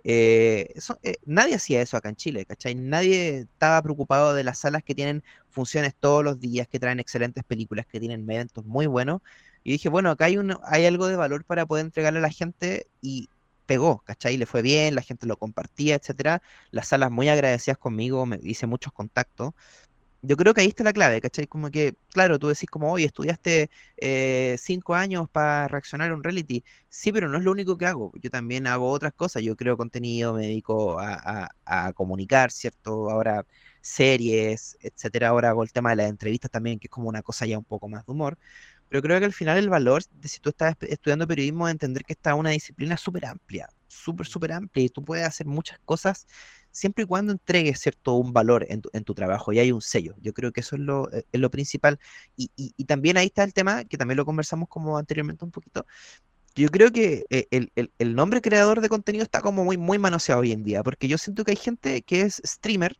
[0.03, 0.73] Eh,
[1.03, 2.75] eh, nadie hacía eso acá en Chile, ¿cachai?
[2.75, 7.43] Nadie estaba preocupado de las salas que tienen funciones todos los días, que traen excelentes
[7.43, 9.21] películas, que tienen eventos muy buenos.
[9.63, 12.31] Y dije, bueno, acá hay, un, hay algo de valor para poder entregarle a la
[12.31, 13.29] gente y
[13.65, 14.37] pegó, ¿cachai?
[14.37, 16.41] Le fue bien, la gente lo compartía, etcétera.
[16.71, 19.53] Las salas muy agradecidas conmigo, me hice muchos contactos
[20.21, 21.47] yo creo que ahí está la clave, ¿cachai?
[21.47, 26.23] Como que, claro, tú decís como, hoy estudiaste eh, cinco años para reaccionar a un
[26.23, 26.63] reality.
[26.89, 28.11] Sí, pero no es lo único que hago.
[28.21, 29.41] Yo también hago otras cosas.
[29.43, 31.49] Yo creo contenido, me dedico a,
[31.95, 33.09] comunicar, ¿cierto?
[33.09, 33.45] Ahora
[33.81, 35.29] series, etcétera.
[35.29, 37.65] Ahora hago el tema de las entrevistas también, que es como una cosa ya un
[37.65, 38.37] poco más de humor.
[38.89, 42.03] Pero creo que al final el valor de si tú estás estudiando periodismo es entender
[42.03, 46.27] que está una disciplina súper amplia, súper, súper amplia, y tú puedes hacer muchas cosas
[46.71, 49.81] siempre y cuando entregues cierto un valor en tu, en tu trabajo y hay un
[49.81, 50.15] sello.
[50.21, 51.99] Yo creo que eso es lo, eh, es lo principal.
[52.35, 55.85] Y, y, también ahí está el tema, que también lo conversamos como anteriormente un poquito.
[56.55, 59.99] Yo creo que eh, el, el, el, nombre creador de contenido está como muy, muy
[59.99, 62.97] manoseado hoy en día, porque yo siento que hay gente que es streamer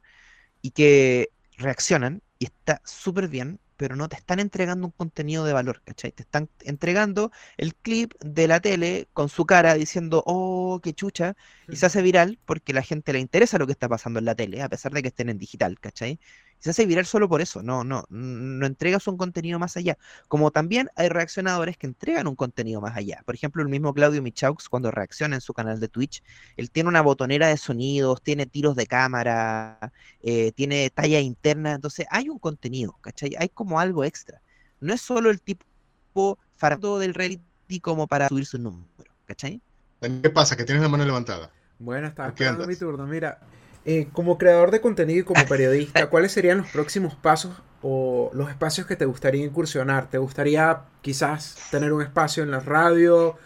[0.61, 5.53] y que reaccionan y está súper bien, pero no te están entregando un contenido de
[5.53, 6.11] valor, ¿cachai?
[6.11, 11.36] Te están entregando el clip de la tele con su cara diciendo, oh, qué chucha,
[11.67, 14.36] y se hace viral porque la gente le interesa lo que está pasando en la
[14.36, 16.19] tele, a pesar de que estén en digital, ¿cachai?
[16.62, 19.97] Se hace viral solo por eso, no, no, no entregas un contenido más allá.
[20.28, 23.24] Como también hay reaccionadores que entregan un contenido más allá.
[23.26, 26.22] Por ejemplo, el mismo Claudio Michaux, cuando reacciona en su canal de Twitch,
[26.57, 29.91] él tiene una botonera de sonidos, tiene tiros de cámara,
[30.22, 33.36] eh, tiene talla interna, entonces hay un contenido, ¿cachai?
[33.39, 34.39] Hay como algo extra.
[34.80, 39.59] No es solo el tipo fardo del reality como para subir su número, ¿cachai?
[39.99, 40.55] ¿Qué pasa?
[40.55, 41.51] Que tienes la mano levantada.
[41.80, 43.07] Bueno, estaba esperando mi turno.
[43.07, 43.39] Mira,
[43.84, 48.49] eh, como creador de contenido y como periodista, ¿cuáles serían los próximos pasos o los
[48.49, 50.09] espacios que te gustaría incursionar?
[50.09, 53.38] ¿Te gustaría quizás tener un espacio en la radio?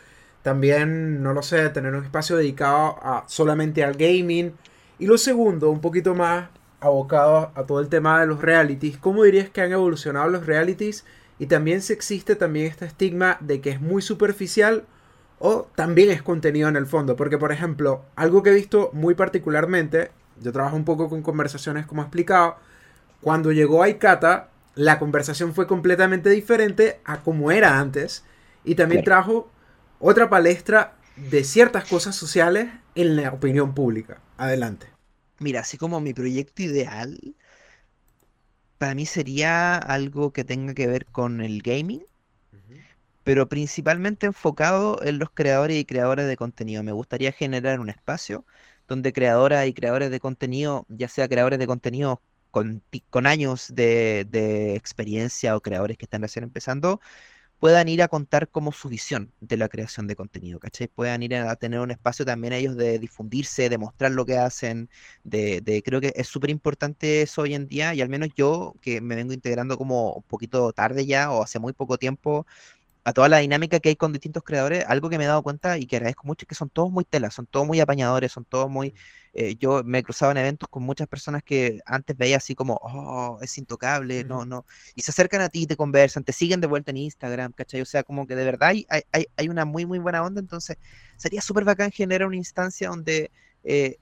[0.42, 4.54] También, no lo sé, tener un espacio dedicado a, solamente al gaming.
[5.00, 6.50] Y lo segundo, un poquito más
[6.82, 8.98] abocado a todo el tema de los realities.
[8.98, 11.06] ¿Cómo dirías que han evolucionado los realities?
[11.40, 14.86] Y también si existe también este estigma de que es muy superficial
[15.40, 17.16] o también es contenido en el fondo.
[17.16, 20.12] Porque, por ejemplo, algo que he visto muy particularmente
[20.42, 22.58] yo trabajo un poco con conversaciones como he explicado.
[23.22, 28.24] Cuando llegó a Ikata, la conversación fue completamente diferente a como era antes.
[28.64, 29.50] Y también trajo
[30.00, 34.20] otra palestra de ciertas cosas sociales en la opinión pública.
[34.38, 34.88] Adelante.
[35.40, 37.36] Mira, así como mi proyecto ideal,
[38.78, 42.06] para mí sería algo que tenga que ver con el gaming,
[43.24, 46.84] pero principalmente enfocado en los creadores y creadoras de contenido.
[46.84, 48.46] Me gustaría generar un espacio
[48.88, 52.22] donde creadoras y creadores de contenido, ya sea creadores de contenido
[52.52, 52.82] con,
[53.26, 57.02] años de, experiencia o creadores que están recién empezando,
[57.60, 60.88] puedan ir a contar como su visión de la creación de contenido, ¿cachai?
[60.88, 64.90] Puedan ir a tener un espacio también ellos de difundirse, de mostrar lo que hacen,
[65.24, 68.76] de, de creo que es súper importante eso hoy en día, y al menos yo,
[68.82, 72.46] que me vengo integrando como un poquito tarde ya, o hace muy poco tiempo,
[73.06, 75.78] a toda la dinámica que hay con distintos creadores, algo que me he dado cuenta
[75.78, 78.46] y que agradezco mucho es que son todos muy telas, son todos muy apañadores, son
[78.46, 78.96] todos muy...
[79.34, 82.80] Eh, yo me he cruzado en eventos con muchas personas que antes veía así como,
[82.82, 86.68] oh, es intocable, no, no, y se acercan a ti te conversan, te siguen de
[86.68, 87.82] vuelta en Instagram, ¿cachai?
[87.82, 90.78] O sea, como que de verdad hay, hay, hay una muy, muy buena onda, entonces
[91.16, 93.30] sería súper bacán generar una instancia donde...
[93.64, 93.98] Eh,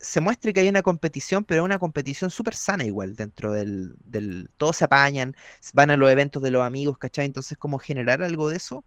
[0.00, 4.50] se muestre que hay una competición, pero una competición súper sana igual dentro del, del,
[4.56, 5.34] Todos se apañan,
[5.74, 7.26] van a los eventos de los amigos, ¿cachai?
[7.26, 8.84] Entonces, como generar algo de eso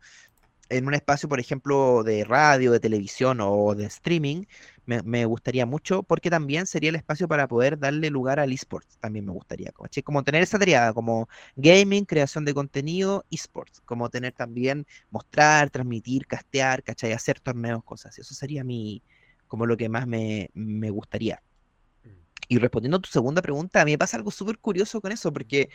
[0.72, 4.45] en un espacio, por ejemplo, de radio, de televisión o de streaming,
[4.86, 9.26] me, gustaría mucho, porque también sería el espacio para poder darle lugar al esports, también
[9.26, 10.03] me gustaría, ¿cachai?
[10.03, 16.26] Como tener esa triada, como gaming, creación de contenido, esports, como tener también, mostrar, transmitir,
[16.28, 17.14] castear, ¿cachai?
[17.14, 19.01] Hacer torneos, cosas, eso sería mi
[19.52, 20.49] como lo que más me,
[20.91, 21.43] gustaría.
[22.06, 22.10] Mm.
[22.47, 25.34] Y respondiendo a tu segunda pregunta, a mí me pasa algo súper curioso con eso,
[25.34, 25.70] porque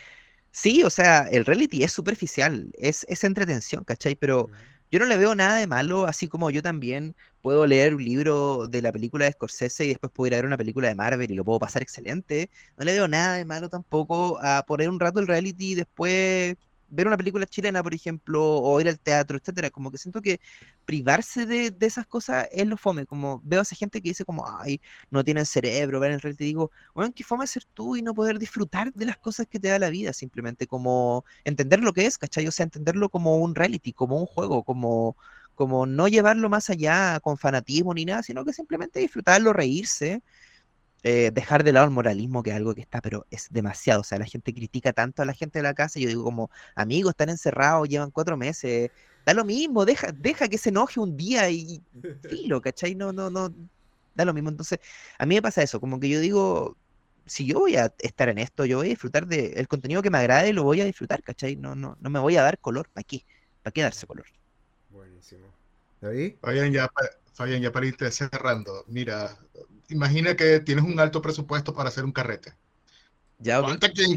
[0.51, 4.17] sí, o sea, el reality es superficial, es, es entretención, ¿cachai?
[4.17, 4.49] Pero
[4.91, 8.67] yo no le veo nada de malo, así como yo también puedo leer un libro
[8.67, 11.31] de la película de Scorsese y después puedo ir a ver una película de Marvel
[11.31, 12.49] y lo puedo pasar excelente.
[12.79, 16.57] No le veo nada de malo tampoco a poner un rato el reality y después
[16.89, 20.41] ver una película chilena, por ejemplo, o ir al teatro, etcétera, como que siento que
[20.85, 24.45] privarse de, esas cosas es lo fome, como veo a esa gente que dice como,
[24.61, 24.81] ay,
[25.11, 28.39] no tienen cerebro, ver el reality, digo, bueno, qué fome ser tú y no poder
[28.39, 32.19] disfrutar de las cosas que te da la vida, simplemente como entender lo que es,
[32.19, 32.47] ¿cachai?
[32.47, 35.17] O sea, entenderlo como un reality, como un juego, como,
[35.55, 40.23] como no llevarlo más allá con fanatismo ni nada, sino que simplemente disfrutarlo, reírse,
[41.09, 44.01] eh, dejar de lado el moralismo, que es algo que está, pero es demasiado.
[44.01, 46.01] O sea, la gente critica tanto a la gente de la casa.
[46.01, 48.91] Yo digo, como, amigos, están encerrados, llevan cuatro meses.
[49.25, 51.81] Da lo mismo, deja, deja que se enoje un día y
[52.29, 52.97] filo, ¿cachai?
[52.97, 53.55] No, no, no.
[54.17, 54.49] Da lo mismo.
[54.49, 54.81] Entonces,
[55.17, 56.77] a mí me pasa eso, como que yo digo,
[57.25, 60.19] si yo voy a estar en esto, yo voy a disfrutar del contenido que me
[60.19, 61.55] agrade, lo voy a disfrutar, ¿cachai?
[61.55, 62.89] No, no, no me voy a dar color.
[62.93, 63.25] ¿Para qué?
[63.63, 64.27] ¿Para qué darse color?
[64.91, 65.47] Buenísimo.
[66.03, 66.37] ¿Ahí?
[66.41, 66.91] Fabián, ya,
[67.33, 69.39] Fabián, ya para irte cerrando, mira,
[69.89, 72.55] imagina que tienes un alto presupuesto para hacer un carrete.
[73.39, 73.63] Ya,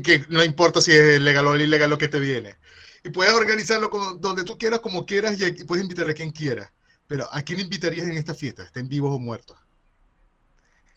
[0.03, 2.55] que no importa si es legal o ilegal lo que te viene.
[3.03, 3.89] Y puedes organizarlo
[4.19, 6.71] donde tú quieras, como quieras, y puedes invitar a quien quiera.
[7.07, 8.63] Pero ¿a quién invitarías en esta fiesta?
[8.63, 9.57] ¿Estén vivos o muertos?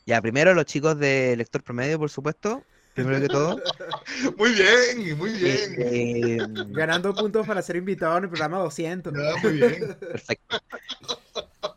[0.05, 2.62] Ya, primero los chicos de Lector Promedio, por supuesto.
[2.95, 3.59] Primero que todo.
[4.37, 5.75] muy bien, muy bien.
[5.79, 9.12] Eh, Ganando puntos para ser invitado en el programa 200.
[9.43, 9.97] muy bien.
[10.01, 10.59] Perfecto.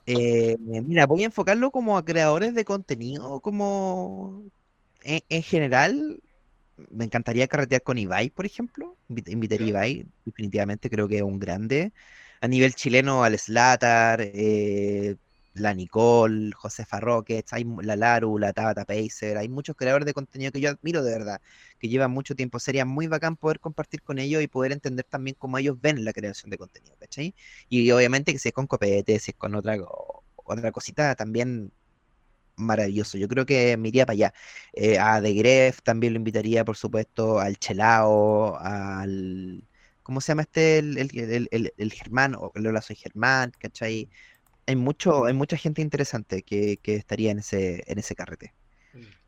[0.05, 4.43] Eh, mira, voy a enfocarlo como a creadores de contenido, como
[5.03, 6.21] en, general.
[6.91, 8.97] Me encantaría carretear con Ibai, por ejemplo.
[9.09, 11.93] Invitaría a Ibai, definitivamente creo que es un grande.
[12.41, 15.15] A nivel chileno, al Slatar, eh,
[15.55, 20.51] la Nicole, Josefa Rockets, hay la Laru, la Tabata Pacer, hay muchos creadores de contenido
[20.51, 21.41] que yo admiro de verdad,
[21.79, 22.59] que llevan mucho tiempo.
[22.59, 26.13] Sería muy bacán poder compartir con ellos y poder entender también cómo ellos ven la
[26.13, 27.35] creación de contenido, ¿cachai?
[27.69, 29.77] Y obviamente que si es con copete, si es con otra,
[30.35, 31.71] otra cosita, también
[32.57, 33.17] maravilloso.
[33.17, 34.33] Yo creo que me iría para allá.
[34.73, 39.63] Eh, a The Gref también lo invitaría, por supuesto, al Chelao, al...
[40.03, 40.77] ¿Cómo se llama este?
[40.79, 44.09] El, el, el, el Germán, o Lola Soy Germán, ¿cachai?
[44.67, 48.53] Hay, mucho, hay mucha gente interesante que, que estaría en ese, en ese carrete.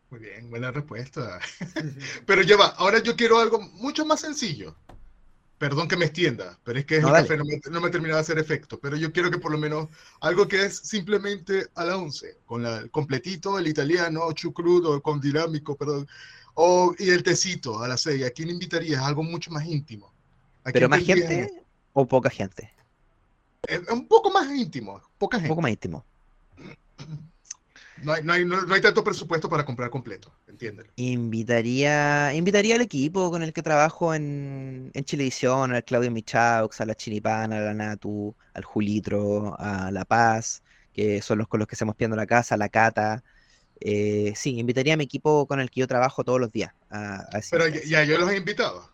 [0.09, 1.39] Muy bien, buena respuesta.
[2.25, 4.75] Pero lleva, ahora yo quiero algo mucho más sencillo.
[5.57, 8.13] Perdón que me extienda, pero es que no, el café no me, no me termina
[8.13, 8.79] de hacer efecto.
[8.79, 9.87] Pero yo quiero que por lo menos
[10.21, 15.19] algo que es simplemente a la once, con la, el completito, el italiano, chucrudo, con
[15.19, 16.07] dinámico, perdón,
[16.53, 18.23] o, y el tecito a las seis.
[18.23, 19.01] ¿A quién invitarías?
[19.01, 20.13] Algo mucho más íntimo.
[20.71, 21.51] ¿Pero más gente
[21.93, 22.71] o poca gente?
[23.91, 25.47] Un poco más íntimo, poca gente.
[25.47, 26.05] Un poco más íntimo.
[28.03, 30.91] No hay, no, hay, no, hay, tanto presupuesto para comprar completo, entiéndelo.
[30.97, 36.85] Invitaría, invitaría al equipo con el que trabajo en, en Chilevisión, al Claudio Michaux, a
[36.85, 40.61] la Chinipana, a la Natu, al Julitro, a La Paz,
[40.93, 43.23] que son los con los que estamos pidiendo la casa, a la Cata.
[43.79, 46.73] Eh, sí, invitaría a mi equipo con el que yo trabajo todos los días.
[46.89, 48.89] A, a Pero ya, ya, yo los he invitado.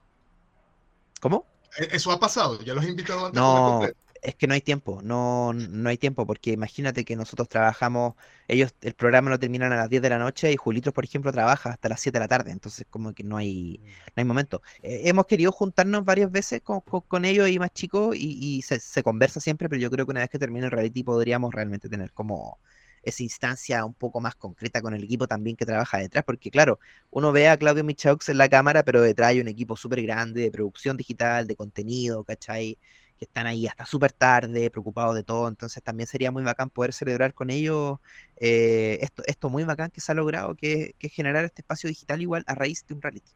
[1.20, 1.46] ¿Cómo?
[1.78, 3.42] E, eso ha pasado, ya los he invitado antes.
[3.42, 3.82] No,
[4.24, 8.16] es que no hay tiempo, no, no hay tiempo, porque imagínate que nosotros trabajamos,
[8.48, 11.32] ellos el programa lo terminan a las 10 de la noche y Julitros, por ejemplo,
[11.32, 13.86] trabaja hasta las 7 de la tarde, entonces como que no hay, mm.
[13.86, 14.62] no hay momento.
[14.82, 18.80] Eh, hemos querido juntarnos varias veces con, con, ellos y más chicos y, y se,
[18.80, 21.90] se, conversa siempre, pero yo creo que una vez que termine el reality podríamos realmente
[21.90, 22.60] tener como
[23.04, 26.80] esa instancia un poco más concreta con el equipo también que trabaja detrás, porque claro,
[27.12, 30.42] uno ve a Claudio Michaux en la cámara, pero detrás hay un equipo súper grande
[30.42, 32.78] de producción digital, de contenido, ¿cachai?
[33.24, 36.92] Que están ahí hasta súper tarde, preocupados de todo, entonces también sería muy bacán poder
[36.92, 38.00] celebrar con ellos
[38.36, 42.22] eh, esto, esto muy bacán que se ha logrado, que, que, generar este espacio digital
[42.22, 43.32] igual a raíz de un reality.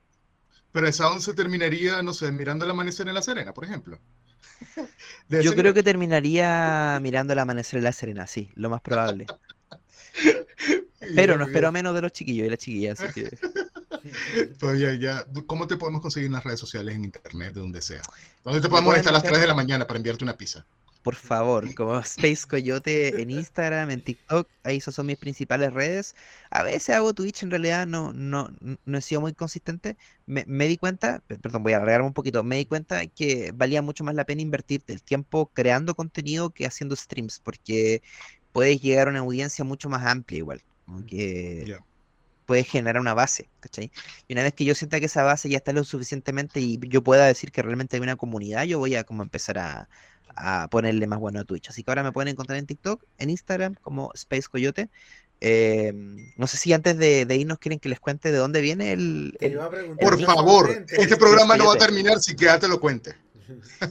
[0.73, 3.99] Pero esa once terminaría, no sé, mirando el amanecer en La Serena, por ejemplo.
[5.29, 9.25] Yo creo que terminaría mirando el amanecer en La Serena, sí, lo más probable.
[11.15, 12.99] Pero no espero menos de los chiquillos y las chiquillas.
[12.99, 13.37] Así que...
[14.59, 18.01] Todavía ya, ¿cómo te podemos conseguir en las redes sociales, en internet, de donde sea?
[18.43, 20.65] ¿Dónde te podemos estar a las 3 de la mañana para enviarte una pizza?
[21.03, 26.15] Por favor, como Space Coyote en Instagram, en TikTok, ahí esas son mis principales redes.
[26.49, 28.49] A veces hago Twitch, en realidad no, no,
[28.85, 29.95] no he sido muy consistente.
[30.25, 33.81] Me, me, di cuenta, perdón, voy a alargarme un poquito, me di cuenta que valía
[33.81, 38.01] mucho más la pena invertirte el tiempo creando contenido que haciendo streams, porque
[38.51, 40.61] puedes llegar a una audiencia mucho más amplia igual.
[41.07, 41.85] Que, yeah
[42.47, 43.91] puede generar una base, ¿cachai?
[44.27, 47.03] Y una vez que yo sienta que esa base ya está lo suficientemente y yo
[47.03, 49.89] pueda decir que realmente hay una comunidad, yo voy a como empezar a,
[50.35, 51.69] a ponerle más bueno a Twitch.
[51.69, 54.89] Así que ahora me pueden encontrar en TikTok, en Instagram como Space Coyote.
[55.41, 55.93] Eh,
[56.37, 59.37] no sé si antes de, de, irnos quieren que les cuente de dónde viene el...
[59.39, 63.13] el, el Por favor, este programa no va a terminar si que te lo cuente.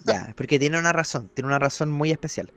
[0.04, 2.52] Ya, porque tiene una razón, tiene una razón muy especial.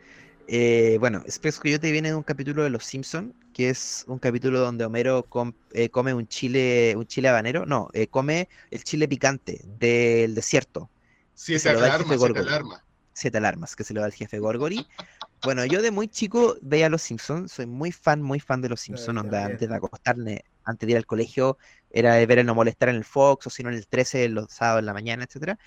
[0.52, 4.60] Eh, bueno, Space Coyote viene de un capítulo de Los Simpson, que es un capítulo
[4.60, 9.08] donde Homero com, eh, come un chile, un chile habanero, no, eh, come el chile
[9.08, 10.90] picante del desierto.
[11.36, 12.82] Siete alarmas, siete alarmas.
[13.14, 14.88] Siete alarmas, que se lo da el jefe Gorgory.
[15.44, 18.82] bueno, yo de muy chico veía Los Simpsons, soy muy fan, muy fan de Los
[18.82, 21.60] Simpsons, onda, antes de acostarme, antes de ir al colegio,
[21.92, 24.30] era de ver el no molestar en el Fox, o si no en el 13,
[24.30, 25.60] los sábados en la mañana, etcétera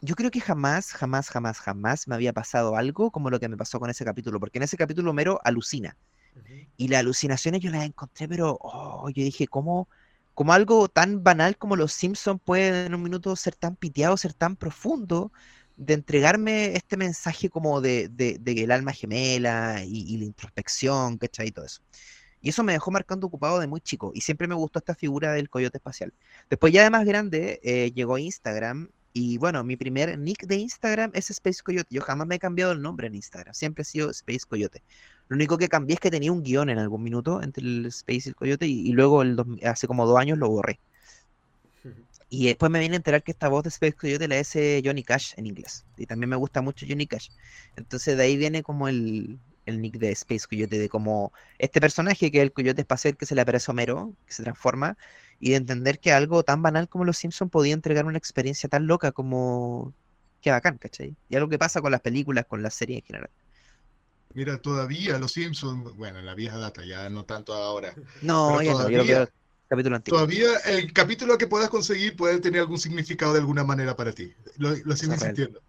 [0.00, 3.56] yo creo que jamás, jamás, jamás, jamás me había pasado algo como lo que me
[3.56, 5.96] pasó con ese capítulo, porque en ese capítulo Mero alucina.
[6.76, 9.88] Y las alucinaciones yo las encontré, pero oh, yo dije, ¿cómo,
[10.34, 14.34] ¿cómo algo tan banal como los Simpsons puede en un minuto ser tan piteado, ser
[14.34, 15.32] tan profundo,
[15.76, 21.18] de entregarme este mensaje como de, de, de el alma gemela y, y, la introspección,
[21.18, 21.48] ¿cachai?
[21.48, 21.82] Y todo eso.
[22.40, 24.12] Y eso me dejó marcando ocupado de muy chico.
[24.14, 26.12] Y siempre me gustó esta figura del coyote espacial.
[26.48, 31.10] Después ya de más grande eh, llegó Instagram y bueno, mi primer nick de Instagram
[31.12, 31.88] es Space Coyote.
[31.90, 33.52] Yo jamás me he cambiado el nombre en Instagram.
[33.52, 34.80] Siempre he sido Space Coyote.
[35.26, 38.22] Lo único que cambié es que tenía un guion en algún minuto entre el Space
[38.26, 40.78] y el Coyote y, y luego el dos, hace como dos años lo borré.
[42.30, 45.02] Y después me vine a enterar que esta voz de Space Coyote la hace Johnny
[45.02, 45.84] Cash en inglés.
[45.96, 47.30] Y también me gusta mucho Johnny Cash.
[47.74, 52.30] Entonces de ahí viene como el, el nick de Space Coyote, de como este personaje
[52.30, 54.96] que es el Coyote espacial que se le aparece a Homero, que se transforma,
[55.38, 58.86] y de entender que algo tan banal como Los Simpsons podía entregar una experiencia tan
[58.86, 59.92] loca como...
[60.40, 61.16] Qué bacán, ¿cachai?
[61.28, 63.30] Y algo que pasa con las películas, con las series en general.
[64.34, 67.94] Mira, todavía Los Simpsons, bueno, en la vieja data, ya no tanto ahora.
[68.22, 69.28] No, ya todavía, no, yo lo
[69.68, 70.18] capítulo antiguo.
[70.18, 74.32] Todavía el capítulo que puedas conseguir puede tener algún significado de alguna manera para ti.
[74.56, 75.60] Lo, lo sigo insistiendo.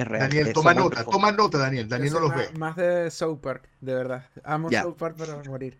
[0.00, 0.30] Es real.
[0.30, 1.86] Daniel, toma nota, toma nota, Daniel.
[1.86, 2.48] Daniel no los ve.
[2.58, 4.24] Más de South Park, de verdad.
[4.44, 4.82] Amo ya.
[4.82, 5.78] South Park para morir.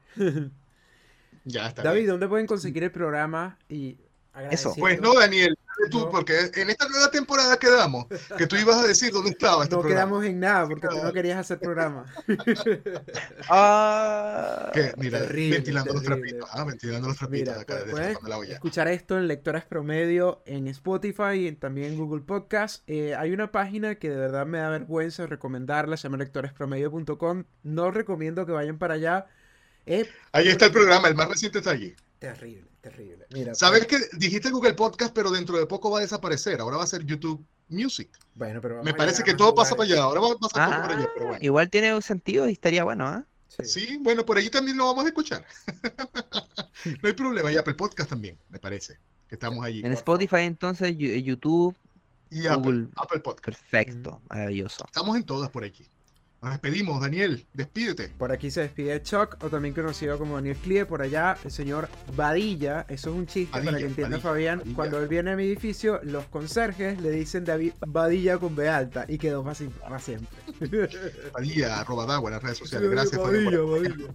[1.44, 1.82] ya está.
[1.82, 2.10] David, bien.
[2.10, 3.58] ¿dónde pueden conseguir el programa?
[3.66, 3.96] Y
[4.50, 4.74] Eso.
[4.76, 5.56] Pues no, Daniel,
[5.88, 8.06] tú, porque en esta nueva temporada quedamos,
[8.36, 10.04] que tú ibas a decir dónde estaba este No programa.
[10.06, 12.04] quedamos en nada porque tú no querías hacer programa.
[13.48, 16.28] Ah, Que, mira, Terrible, ventilando los terrible.
[16.30, 16.50] trapitos.
[16.52, 18.52] Ah, ventilando los trapitos Mira, acá desde puedes Chupando la olla.
[18.54, 22.82] escuchar esto en Lectoras Promedio en Spotify y también en Google Podcast.
[22.86, 27.44] Eh, hay una página que de verdad me da vergüenza recomendarla, se llama lectorespromedio.com.
[27.62, 29.26] No recomiendo que vayan para allá.
[29.86, 31.94] Es Ahí está el programa, el más reciente está allí.
[32.20, 33.26] Terrible, terrible.
[33.32, 36.60] Mira, Sabes que dijiste Google Podcast, pero dentro de poco va a desaparecer.
[36.60, 38.08] Ahora va a ser YouTube Music.
[38.34, 40.02] bueno, pero Me parece que todo pasa para allá.
[40.02, 41.44] Ahora va a pasar todo Ah, por allá, pero bueno.
[41.44, 43.24] igual tiene un sentido y estaría bueno, ¿ah?
[43.48, 43.64] Sí.
[43.64, 45.44] Sí, bueno, por allí también lo vamos a escuchar.
[47.02, 47.50] no hay problema.
[47.52, 48.98] Y Apple Podcast también, me parece.
[49.28, 49.80] Que estamos allí.
[49.84, 51.76] En Spotify entonces, Yu- YouTube,
[52.30, 52.88] Y Apple, Google.
[52.96, 53.44] Apple Podcast.
[53.60, 54.84] perfecto, maravilloso.
[54.86, 55.88] Estamos en todas por aquí.
[56.42, 57.46] Nos despedimos, Daniel.
[57.52, 58.08] Despídete.
[58.16, 61.88] Por aquí se despide Chuck, o también conocido como Daniel Clie, por allá el señor
[62.16, 64.76] Badilla, eso es un chiste para Badilla, que entienda Badilla, Fabián, Badilla.
[64.76, 69.04] cuando él viene a mi edificio, los conserjes le dicen David Badilla con B alta,
[69.06, 70.28] y quedó para, siempre.
[71.32, 72.90] Padilla, arroba Dagua en las redes sociales.
[72.90, 74.06] Gracias por Badilla, Badilla.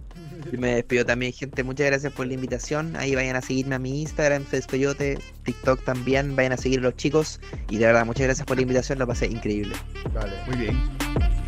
[0.52, 1.62] Y me despido también, gente.
[1.62, 2.96] Muchas gracias por la invitación.
[2.96, 6.34] Ahí vayan a seguirme a mi Instagram, Fez Coyote, TikTok también.
[6.34, 7.40] Vayan a seguir a los chicos.
[7.70, 8.98] Y de verdad, muchas gracias por la invitación.
[8.98, 9.76] Lo pasé increíble.
[10.12, 10.32] Vale.
[10.46, 11.45] Muy bien.